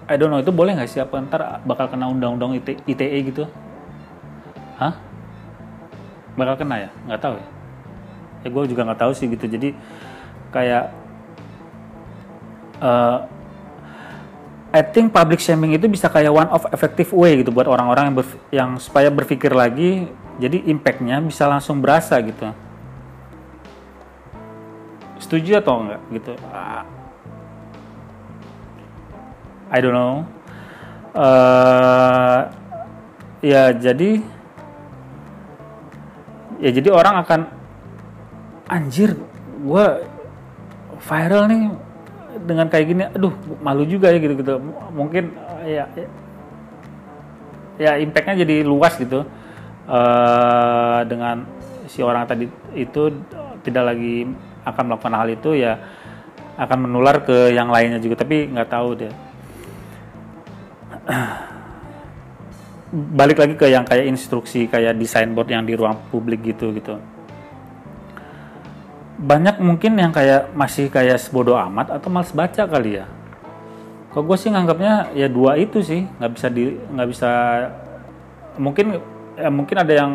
I 0.05 0.21
don't 0.21 0.29
know 0.29 0.41
itu 0.41 0.53
boleh 0.53 0.77
nggak 0.77 0.89
sih? 0.89 1.01
Apa 1.01 1.17
ntar 1.25 1.65
bakal 1.65 1.89
kena 1.89 2.13
undang-undang 2.13 2.61
ITE 2.61 3.19
gitu 3.25 3.49
hah 4.85 4.95
bakal 6.37 6.61
kena 6.61 6.77
ya 6.85 6.91
nggak 7.09 7.21
tahu 7.25 7.35
ya 7.41 7.47
ya 8.45 8.49
gue 8.53 8.63
juga 8.69 8.83
nggak 8.85 9.01
tahu 9.01 9.13
sih 9.17 9.27
gitu 9.33 9.49
jadi 9.49 9.73
kayak 10.53 10.93
uh, 12.85 13.25
I 14.75 14.83
think 14.83 15.15
public 15.15 15.39
shaming 15.39 15.71
itu 15.71 15.87
bisa 15.87 16.11
kayak 16.11 16.35
one 16.35 16.51
of 16.51 16.67
effective 16.75 17.15
way 17.15 17.39
gitu 17.39 17.55
buat 17.55 17.71
orang-orang 17.71 18.11
yang, 18.11 18.17
yang 18.51 18.71
supaya 18.83 19.07
berpikir 19.07 19.55
lagi, 19.55 20.11
jadi 20.43 20.67
impactnya 20.67 21.23
bisa 21.23 21.47
langsung 21.47 21.79
berasa 21.79 22.19
gitu. 22.19 22.51
Setuju 25.23 25.63
atau 25.63 25.79
enggak 25.79 26.03
gitu? 26.11 26.35
I 29.71 29.79
don't 29.79 29.95
know. 29.95 30.27
Uh, 31.15 32.51
ya 33.47 33.71
jadi 33.71 34.27
ya 36.65 36.71
jadi 36.73 36.89
orang 36.89 37.21
akan 37.21 37.41
anjir 38.73 39.13
gue 39.61 39.87
viral 41.05 41.45
nih 41.53 41.63
dengan 42.49 42.67
kayak 42.73 42.87
gini. 42.89 43.03
Aduh 43.13 43.37
malu 43.61 43.85
juga 43.85 44.09
ya 44.09 44.17
gitu 44.17 44.41
gitu 44.41 44.57
mungkin 44.91 45.37
ya 45.69 45.85
ya, 45.93 46.07
ya 47.77 47.93
impactnya 48.01 48.41
jadi 48.41 48.65
luas 48.65 48.97
gitu. 48.97 49.29
Uh, 49.85 51.05
dengan 51.05 51.45
si 51.85 52.01
orang 52.01 52.25
tadi 52.25 52.49
itu 52.73 53.13
tidak 53.61 53.93
lagi 53.93 54.25
akan 54.65 54.83
melakukan 54.89 55.13
hal 55.13 55.29
itu 55.29 55.51
ya 55.61 55.77
akan 56.57 56.89
menular 56.89 57.21
ke 57.21 57.53
yang 57.53 57.69
lainnya 57.69 58.01
juga 58.01 58.25
tapi 58.25 58.49
nggak 58.49 58.71
tahu 58.71 58.89
deh 58.97 59.13
balik 62.95 63.43
lagi 63.43 63.55
ke 63.59 63.67
yang 63.67 63.83
kayak 63.83 64.07
instruksi 64.07 64.71
kayak 64.71 64.95
desain 64.95 65.35
board 65.35 65.51
yang 65.51 65.67
di 65.67 65.75
ruang 65.75 65.99
publik 66.15 66.47
gitu 66.47 66.71
gitu 66.71 66.95
banyak 69.25 69.57
mungkin 69.63 69.97
yang 69.97 70.13
kayak 70.13 70.53
masih 70.53 70.91
kayak 70.91 71.23
sebodoh 71.23 71.57
amat 71.57 71.97
atau 71.97 72.11
males 72.11 72.35
baca 72.35 72.67
kali 72.67 73.01
ya. 73.01 73.07
Kok 74.13 74.23
gue 74.27 74.37
sih 74.39 74.51
nganggapnya 74.51 75.17
ya 75.17 75.27
dua 75.27 75.59
itu 75.59 75.83
sih 75.83 76.07
nggak 76.07 76.33
bisa 76.35 76.47
di 76.53 76.77
nggak 76.77 77.09
bisa 77.11 77.31
mungkin 78.61 79.01
ya 79.35 79.51
mungkin 79.51 79.77
ada 79.83 79.93
yang 79.95 80.13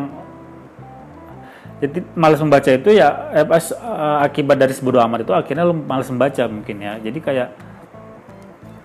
jadi 1.79 1.99
malas 2.15 2.39
membaca 2.43 2.69
itu 2.71 2.91
ya 2.95 3.31
eh, 3.35 3.43
uh, 3.43 4.23
akibat 4.23 4.59
dari 4.59 4.71
sebodoh 4.75 5.03
amat 5.03 5.27
itu 5.27 5.31
akhirnya 5.35 5.67
lu 5.67 5.75
malas 5.75 6.07
membaca 6.11 6.43
mungkin 6.47 6.79
ya 6.79 6.99
jadi 6.99 7.19
kayak 7.19 7.47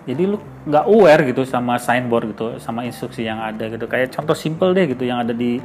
jadi 0.05 0.23
lu 0.29 0.37
nggak 0.69 0.85
aware 0.85 1.21
gitu 1.33 1.41
sama 1.49 1.81
signboard 1.81 2.37
gitu 2.37 2.61
sama 2.61 2.85
instruksi 2.85 3.25
yang 3.25 3.41
ada 3.41 3.73
gitu. 3.73 3.89
Kayak 3.89 4.13
contoh 4.13 4.37
simple 4.37 4.69
deh 4.77 4.85
gitu 4.93 5.01
yang 5.01 5.25
ada 5.25 5.33
di 5.33 5.57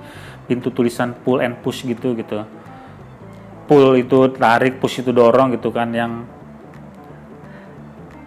pintu 0.48 0.72
tulisan 0.72 1.12
pull 1.12 1.44
and 1.44 1.60
push 1.60 1.84
gitu 1.84 2.16
gitu. 2.16 2.48
Pull 3.68 4.00
itu 4.00 4.32
tarik 4.32 4.80
push 4.80 5.04
itu 5.04 5.12
dorong 5.12 5.52
gitu 5.52 5.68
kan 5.68 5.92
yang 5.92 6.24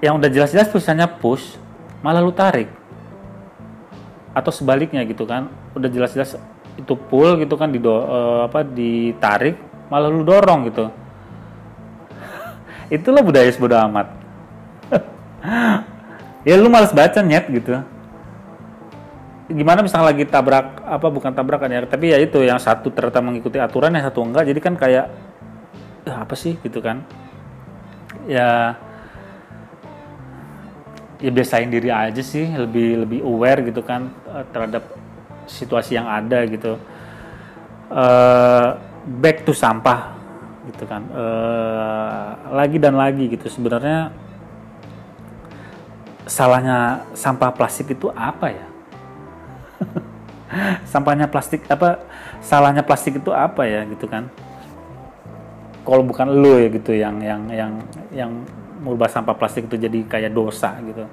yang 0.06 0.22
udah 0.22 0.30
jelas-jelas 0.30 0.70
tulisannya 0.70 1.10
push 1.18 1.58
malah 2.06 2.22
lu 2.22 2.30
tarik. 2.30 2.70
Atau 4.38 4.54
sebaliknya 4.54 5.02
gitu 5.10 5.26
kan 5.26 5.50
udah 5.74 5.90
jelas-jelas 5.90 6.38
itu 6.78 6.94
pull 6.94 7.42
gitu 7.42 7.58
kan 7.58 7.74
di 7.74 7.82
uh, 7.82 8.46
apa 8.46 8.62
ditarik 8.62 9.58
malah 9.90 10.14
lu 10.14 10.22
dorong 10.22 10.70
gitu. 10.70 10.94
Itulah 13.02 13.26
budaya 13.26 13.50
sebodoh 13.50 13.82
amat 13.82 14.14
ya 16.44 16.56
lu 16.60 16.68
males 16.68 16.92
baca 16.92 17.20
nyet 17.24 17.48
gitu. 17.52 17.80
Gimana 19.52 19.84
misalnya 19.84 20.16
lagi 20.16 20.24
tabrak 20.24 20.80
apa 20.88 21.08
bukan 21.12 21.32
tabrakan 21.36 21.72
ya 21.72 21.84
tapi 21.84 22.16
ya 22.16 22.18
itu 22.20 22.40
yang 22.44 22.60
satu 22.60 22.92
ternyata 22.92 23.20
mengikuti 23.20 23.60
aturan 23.60 23.92
yang 23.92 24.08
satu 24.08 24.24
enggak 24.24 24.48
jadi 24.48 24.60
kan 24.64 24.74
kayak 24.80 25.06
eh, 26.08 26.16
apa 26.16 26.36
sih? 26.36 26.56
gitu 26.64 26.80
kan. 26.80 27.04
Ya 28.28 28.80
ya 31.24 31.32
biasain 31.32 31.72
diri 31.72 31.88
aja 31.88 32.20
sih 32.20 32.52
lebih 32.52 33.08
lebih 33.08 33.20
aware 33.24 33.64
gitu 33.64 33.80
kan 33.84 34.12
eh, 34.32 34.44
terhadap 34.52 34.84
situasi 35.48 35.96
yang 36.00 36.08
ada 36.08 36.44
gitu. 36.48 36.80
Uh, 37.94 38.80
back 39.22 39.46
to 39.46 39.54
sampah 39.54 40.16
gitu 40.72 40.88
kan. 40.88 41.04
Uh, 41.14 42.56
lagi 42.56 42.80
dan 42.80 42.98
lagi 42.98 43.30
gitu. 43.30 43.52
Sebenarnya 43.52 44.10
salahnya 46.28 47.04
sampah 47.14 47.52
plastik 47.52 47.92
itu 47.94 48.08
apa 48.14 48.48
ya? 48.52 48.68
Sampahnya 50.92 51.28
plastik 51.28 51.66
apa 51.68 52.06
salahnya 52.40 52.86
plastik 52.86 53.20
itu 53.20 53.32
apa 53.34 53.66
ya 53.68 53.84
gitu 53.90 54.06
kan? 54.08 54.30
Kalau 55.84 56.04
bukan 56.06 56.28
lo 56.32 56.62
ya 56.62 56.70
gitu 56.72 56.96
yang 56.96 57.20
yang 57.20 57.42
yang 57.52 57.72
yang 58.14 58.32
merubah 58.80 59.12
sampah 59.12 59.36
plastik 59.36 59.68
itu 59.68 59.76
jadi 59.76 60.00
kayak 60.08 60.32
dosa 60.32 60.76
gitu. 60.84 61.04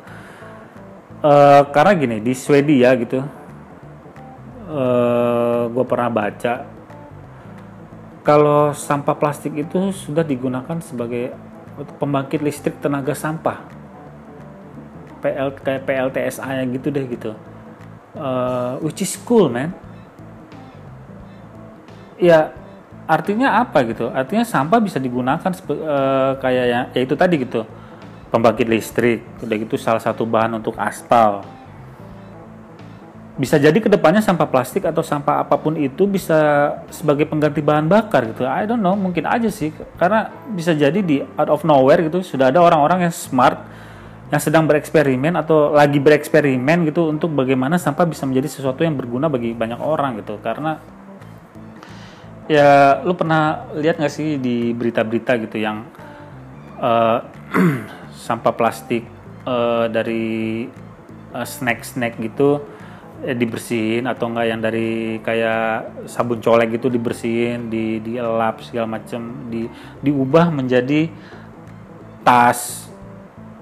Uh, 1.20 1.68
karena 1.74 1.92
gini 2.00 2.16
di 2.24 2.32
Swedia 2.32 2.96
gitu 2.96 3.20
uh, 3.20 3.28
eh, 4.72 5.62
gue 5.68 5.84
pernah 5.84 6.08
baca 6.08 6.64
kalau 8.24 8.72
sampah 8.72 9.16
plastik 9.20 9.52
itu 9.52 9.92
sudah 9.92 10.24
digunakan 10.24 10.80
sebagai 10.80 11.36
pembangkit 12.00 12.40
listrik 12.40 12.80
tenaga 12.80 13.12
sampah 13.12 13.79
PL 15.20 15.48
kayak 15.60 15.82
PLTSA 15.84 16.64
yang 16.64 16.68
gitu 16.74 16.88
deh 16.88 17.04
gitu. 17.06 17.32
Uh, 18.16 18.80
which 18.82 19.04
is 19.04 19.14
cool 19.22 19.46
man. 19.46 19.70
Ya 22.18 22.52
artinya 23.10 23.58
apa 23.62 23.82
gitu? 23.86 24.06
Artinya 24.10 24.46
sampah 24.46 24.78
bisa 24.78 25.02
digunakan 25.02 25.40
uh, 25.42 26.32
kayak 26.38 26.64
ya, 26.66 26.80
ya 26.94 27.00
itu 27.02 27.14
tadi 27.14 27.42
gitu. 27.42 27.66
Pembangkit 28.30 28.70
listrik 28.70 29.26
udah 29.42 29.56
gitu 29.58 29.74
salah 29.74 29.98
satu 29.98 30.22
bahan 30.22 30.62
untuk 30.62 30.78
aspal. 30.78 31.42
Bisa 33.40 33.56
jadi 33.56 33.74
ke 33.80 33.88
depannya 33.88 34.20
sampah 34.20 34.46
plastik 34.46 34.84
atau 34.84 35.00
sampah 35.00 35.40
apa 35.40 35.56
pun 35.56 35.72
itu 35.74 36.04
bisa 36.04 36.70
sebagai 36.92 37.24
pengganti 37.24 37.64
bahan 37.64 37.88
bakar 37.88 38.28
gitu. 38.28 38.44
I 38.44 38.68
don't 38.68 38.84
know 38.84 38.94
mungkin 38.94 39.26
aja 39.26 39.48
sih. 39.50 39.74
Karena 39.96 40.30
bisa 40.52 40.76
jadi 40.76 41.00
di 41.00 41.24
out 41.34 41.50
of 41.50 41.64
nowhere 41.66 42.04
gitu. 42.06 42.22
Sudah 42.22 42.52
ada 42.52 42.62
orang-orang 42.62 43.08
yang 43.08 43.14
smart 43.14 43.58
yang 44.30 44.38
sedang 44.38 44.64
bereksperimen 44.70 45.34
atau 45.34 45.74
lagi 45.74 45.98
bereksperimen 45.98 46.86
gitu 46.86 47.10
untuk 47.10 47.34
bagaimana 47.34 47.82
sampah 47.82 48.06
bisa 48.06 48.22
menjadi 48.30 48.46
sesuatu 48.46 48.86
yang 48.86 48.94
berguna 48.94 49.26
bagi 49.26 49.50
banyak 49.50 49.82
orang 49.82 50.22
gitu. 50.22 50.38
Karena 50.38 50.78
ya 52.46 53.02
lu 53.02 53.18
pernah 53.18 53.70
lihat 53.74 53.98
nggak 53.98 54.14
sih 54.14 54.38
di 54.38 54.70
berita-berita 54.70 55.34
gitu 55.46 55.58
yang 55.58 55.82
uh, 56.78 57.26
sampah 58.26 58.54
plastik 58.54 59.02
uh, 59.46 59.90
dari 59.90 60.66
uh, 61.34 61.46
snack-snack 61.46 62.18
gitu 62.22 62.62
eh, 63.22 63.34
dibersihin 63.34 64.06
atau 64.06 64.30
enggak 64.30 64.46
yang 64.46 64.60
dari 64.62 65.18
kayak 65.26 66.06
sabun 66.06 66.38
colek 66.38 66.78
gitu 66.78 66.86
dibersihin 66.86 67.66
di 67.66 67.98
dielap 67.98 68.62
segala 68.62 68.98
macam 68.98 69.50
di 69.50 69.66
diubah 70.02 70.54
menjadi 70.54 71.06
tas 72.26 72.89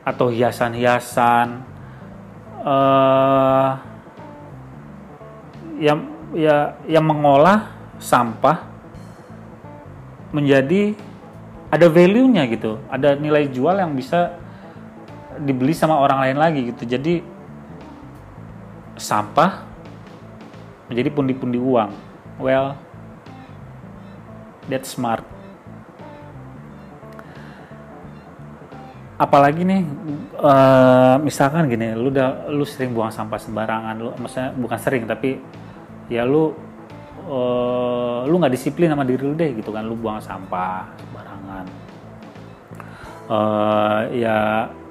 atau 0.08 0.32
hiasan-hiasan 0.32 1.60
uh, 2.64 3.76
yang 5.76 6.08
ya 6.32 6.80
yang 6.88 7.04
mengolah 7.04 7.68
sampah 8.00 8.64
menjadi 10.32 10.96
ada 11.68 11.84
value-nya 11.92 12.48
gitu, 12.48 12.80
ada 12.88 13.12
nilai 13.12 13.52
jual 13.52 13.76
yang 13.76 13.92
bisa 13.92 14.32
dibeli 15.36 15.76
sama 15.76 16.00
orang 16.00 16.24
lain 16.24 16.38
lagi 16.40 16.60
gitu. 16.72 16.88
Jadi 16.88 17.20
sampah 18.96 19.68
menjadi 20.88 21.12
pundi-pundi 21.12 21.60
uang. 21.60 21.92
Well, 22.40 22.80
that's 24.72 24.88
smart. 24.96 25.37
Apalagi 29.18 29.66
nih 29.66 29.82
uh, 30.38 31.18
misalkan 31.18 31.66
gini 31.66 31.90
lu 31.98 32.14
udah 32.14 32.48
lu 32.54 32.62
sering 32.62 32.94
buang 32.94 33.10
sampah 33.10 33.36
sembarangan 33.36 33.94
lu 33.98 34.14
maksudnya 34.14 34.54
bukan 34.54 34.78
sering 34.78 35.04
tapi 35.10 35.42
ya 36.06 36.22
lu 36.22 36.54
uh, 37.28 38.24
lu 38.24 38.34
nggak 38.40 38.52
disiplin 38.56 38.88
sama 38.88 39.04
diri 39.04 39.22
lu 39.22 39.36
deh 39.36 39.52
gitu 39.54 39.70
kan 39.70 39.84
lu 39.84 39.94
buang 39.94 40.18
sampah 40.18 40.88
sembarangan. 40.96 41.64
Uh, 43.28 44.00
ya 44.16 44.36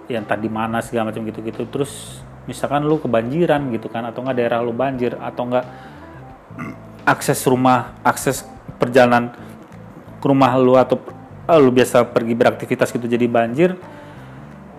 yang 0.07 0.23
tadi 0.23 0.47
mana 0.47 0.79
segala 0.79 1.09
macam 1.09 1.25
gitu-gitu. 1.25 1.65
Terus 1.67 2.21
misalkan 2.45 2.85
lu 2.85 3.01
kebanjiran 3.01 3.59
gitu 3.73 3.89
kan 3.91 4.07
atau 4.07 4.23
nggak 4.23 4.37
daerah 4.37 4.59
lu 4.63 4.71
banjir 4.71 5.17
atau 5.17 5.49
nggak 5.49 5.65
akses 7.03 7.43
rumah 7.43 7.97
akses 8.05 8.45
perjalanan 8.79 9.33
ke 10.21 10.25
rumah 10.25 10.55
lu 10.55 10.77
atau 10.79 11.01
lu 11.59 11.71
biasa 11.71 12.07
pergi 12.07 12.33
beraktivitas 12.35 12.91
gitu 12.91 13.07
jadi 13.07 13.27
banjir 13.27 13.75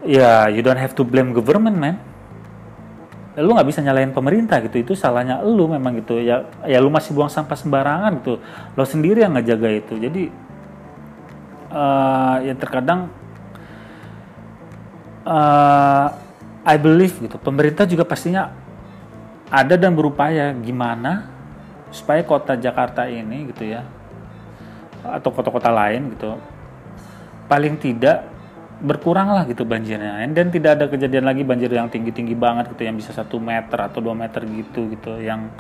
ya 0.09 0.48
you 0.48 0.64
don't 0.64 0.80
have 0.80 0.96
to 0.96 1.04
blame 1.04 1.36
government 1.36 1.76
man. 1.76 1.96
Lu 3.38 3.54
nggak 3.54 3.68
bisa 3.68 3.84
nyalain 3.84 4.11
pemerintah 4.11 4.59
gitu. 4.64 4.80
Itu 4.80 4.92
salahnya 4.96 5.44
lu 5.44 5.68
memang 5.68 6.00
gitu. 6.00 6.18
Ya 6.18 6.48
ya 6.64 6.80
lu 6.80 6.88
masih 6.88 7.12
buang 7.12 7.28
sampah 7.28 7.54
sembarangan 7.54 8.24
gitu. 8.24 8.40
Lo 8.72 8.82
sendiri 8.88 9.22
yang 9.22 9.36
ngejaga 9.36 9.68
itu. 9.68 9.94
Jadi 10.00 10.22
uh, 11.70 12.36
ya 12.42 12.54
terkadang 12.56 13.12
uh, 15.28 16.09
I 16.64 16.76
believe 16.80 17.14
gitu. 17.20 17.36
Pemerintah 17.38 17.84
juga 17.84 18.02
pastinya 18.02 18.50
ada 19.52 19.76
dan 19.76 19.92
berupaya 19.92 20.50
gimana 20.56 21.28
supaya 21.88 22.20
kota 22.24 22.52
Jakarta 22.56 23.09
ini 23.09 23.48
gitu 23.48 23.64
ya 23.64 23.84
atau 25.00 25.30
kota-kota 25.32 25.72
lain 25.72 26.12
gitu 26.12 26.36
paling 27.48 27.80
tidak 27.80 28.28
berkurang 28.79 29.35
lah 29.35 29.43
gitu 29.47 29.66
banjirnya. 29.66 30.22
Dan 30.31 30.55
tidak 30.55 30.79
ada 30.79 30.85
kejadian 30.87 31.26
lagi 31.26 31.43
banjir 31.43 31.70
yang 31.70 31.91
tinggi 31.91 32.14
tinggi 32.14 32.39
banget 32.39 32.70
gitu 32.74 32.87
yang 32.87 32.95
bisa 32.95 33.11
satu 33.11 33.43
meter 33.43 33.79
atau 33.79 33.99
dua 33.99 34.14
meter 34.14 34.47
gitu 34.47 34.91
gitu. 34.95 35.18
Yang 35.18 35.51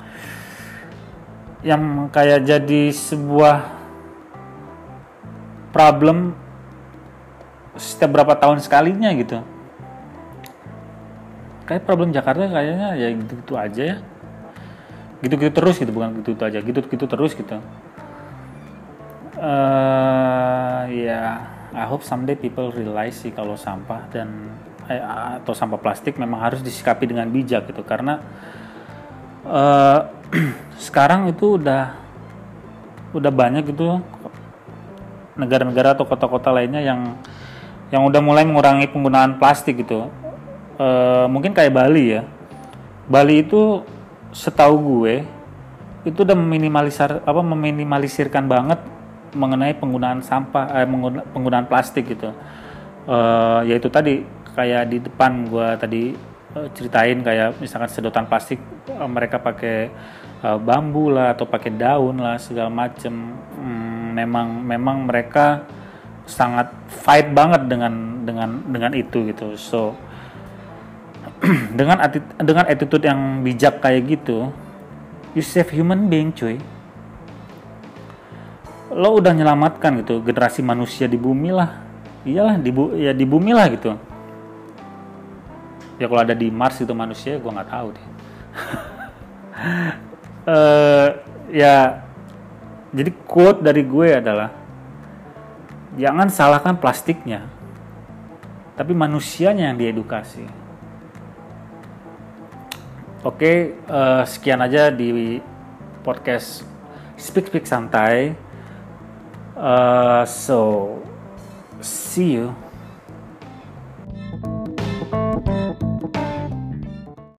yang 1.66 2.06
kayak 2.14 2.46
jadi 2.46 2.82
sebuah 2.94 3.66
problem 5.74 6.38
setiap 7.74 8.14
berapa 8.14 8.38
tahun 8.38 8.62
sekalinya 8.62 9.10
gitu. 9.18 9.42
Kayak 11.66 11.84
problem 11.84 12.14
Jakarta 12.14 12.48
kayaknya 12.48 12.96
ya 12.96 13.08
gitu 13.12 13.32
gitu 13.42 13.54
aja 13.58 13.82
ya. 13.82 13.96
Gitu 15.18 15.34
gitu 15.34 15.50
terus 15.50 15.76
gitu 15.82 15.90
bukan 15.90 16.22
gitu, 16.22 16.38
-gitu 16.38 16.42
aja 16.46 16.58
gitu 16.62 16.78
gitu 16.86 17.04
terus 17.10 17.34
gitu. 17.34 17.58
Uh, 19.38 20.82
ya 20.90 21.57
I 21.72 21.84
hope 21.84 22.00
someday 22.00 22.38
people 22.38 22.72
realize 22.72 23.20
sih 23.20 23.32
kalau 23.32 23.58
sampah 23.58 24.08
dan 24.08 24.52
eh, 24.88 25.02
atau 25.40 25.52
sampah 25.52 25.76
plastik 25.76 26.16
memang 26.16 26.40
harus 26.40 26.64
disikapi 26.64 27.04
dengan 27.04 27.28
bijak 27.28 27.68
gitu. 27.68 27.84
Karena 27.84 28.20
uh, 29.44 30.00
sekarang 30.86 31.28
itu 31.28 31.60
udah 31.60 31.92
udah 33.12 33.32
banyak 33.32 33.72
gitu 33.72 34.00
negara-negara 35.38 35.96
atau 35.96 36.04
kota-kota 36.04 36.52
lainnya 36.52 36.82
yang 36.82 37.16
yang 37.88 38.04
udah 38.04 38.20
mulai 38.20 38.44
mengurangi 38.44 38.88
penggunaan 38.88 39.36
plastik 39.40 39.80
gitu. 39.84 40.08
Uh, 40.78 41.26
mungkin 41.28 41.52
kayak 41.52 41.74
Bali 41.74 42.16
ya. 42.16 42.22
Bali 43.08 43.44
itu 43.44 43.84
setahu 44.32 44.76
gue 44.76 45.24
itu 46.04 46.24
udah 46.24 46.36
meminimalisir 46.36 47.24
apa 47.24 47.40
meminimalisirkan 47.40 48.44
banget 48.44 48.80
mengenai 49.34 49.76
penggunaan 49.76 50.24
sampah 50.24 50.84
eh, 50.84 50.88
penggunaan 51.32 51.66
plastik 51.68 52.08
gitu. 52.12 52.32
Uh, 53.08 53.64
yaitu 53.64 53.88
tadi 53.88 54.20
kayak 54.52 54.92
di 54.92 55.00
depan 55.00 55.48
gue 55.48 55.68
tadi 55.80 56.02
uh, 56.52 56.68
ceritain 56.76 57.16
kayak 57.24 57.56
misalkan 57.56 57.88
sedotan 57.88 58.28
plastik 58.28 58.60
uh, 58.92 59.08
mereka 59.08 59.40
pakai 59.40 59.88
uh, 60.44 60.60
bambu 60.60 61.08
lah 61.08 61.32
atau 61.32 61.48
pakai 61.48 61.72
daun 61.72 62.20
lah 62.20 62.36
segala 62.36 62.68
macem. 62.68 63.12
Hmm, 63.56 64.12
memang 64.12 64.60
memang 64.60 65.08
mereka 65.08 65.64
sangat 66.28 66.68
fight 66.92 67.32
banget 67.32 67.64
dengan 67.64 68.24
dengan 68.28 68.60
dengan 68.68 68.92
itu 68.92 69.24
gitu. 69.32 69.56
So 69.56 69.96
dengan 71.78 72.02
dengan 72.40 72.64
attitude 72.68 73.08
yang 73.08 73.40
bijak 73.40 73.80
kayak 73.80 74.04
gitu 74.04 74.52
you 75.38 75.42
save 75.44 75.70
human 75.70 76.08
being 76.08 76.32
cuy 76.32 76.58
lo 78.88 79.20
udah 79.20 79.36
menyelamatkan 79.36 80.00
gitu 80.00 80.24
generasi 80.24 80.64
manusia 80.64 81.04
di 81.04 81.20
bumi 81.20 81.52
lah. 81.52 81.84
Iyalah 82.24 82.56
di 82.60 82.70
bu 82.72 82.96
ya 82.96 83.12
di 83.12 83.24
bumi 83.28 83.52
lah 83.52 83.68
gitu. 83.68 83.94
Ya 86.00 86.06
kalau 86.08 86.22
ada 86.22 86.32
di 86.32 86.48
Mars 86.48 86.80
itu 86.80 86.94
manusia 86.96 87.36
gue 87.36 87.50
nggak 87.50 87.68
tahu 87.68 87.88
deh. 87.92 88.06
Uh, 90.48 91.08
ya 91.62 92.04
jadi 92.94 93.10
quote 93.28 93.60
dari 93.60 93.84
gue 93.84 94.08
adalah 94.16 94.54
jangan 95.98 96.32
salahkan 96.32 96.78
plastiknya 96.80 97.44
tapi 98.78 98.94
manusianya 98.94 99.74
yang 99.74 99.76
diedukasi. 99.76 100.46
Oke 103.26 103.74
uh, 103.90 104.22
sekian 104.22 104.62
aja 104.62 104.88
di 104.94 105.42
podcast 106.06 106.62
speak 107.18 107.50
speak 107.50 107.66
santai 107.66 108.38
Uh, 109.58 110.24
so, 110.24 111.02
see 111.80 112.34
you. 112.34 112.54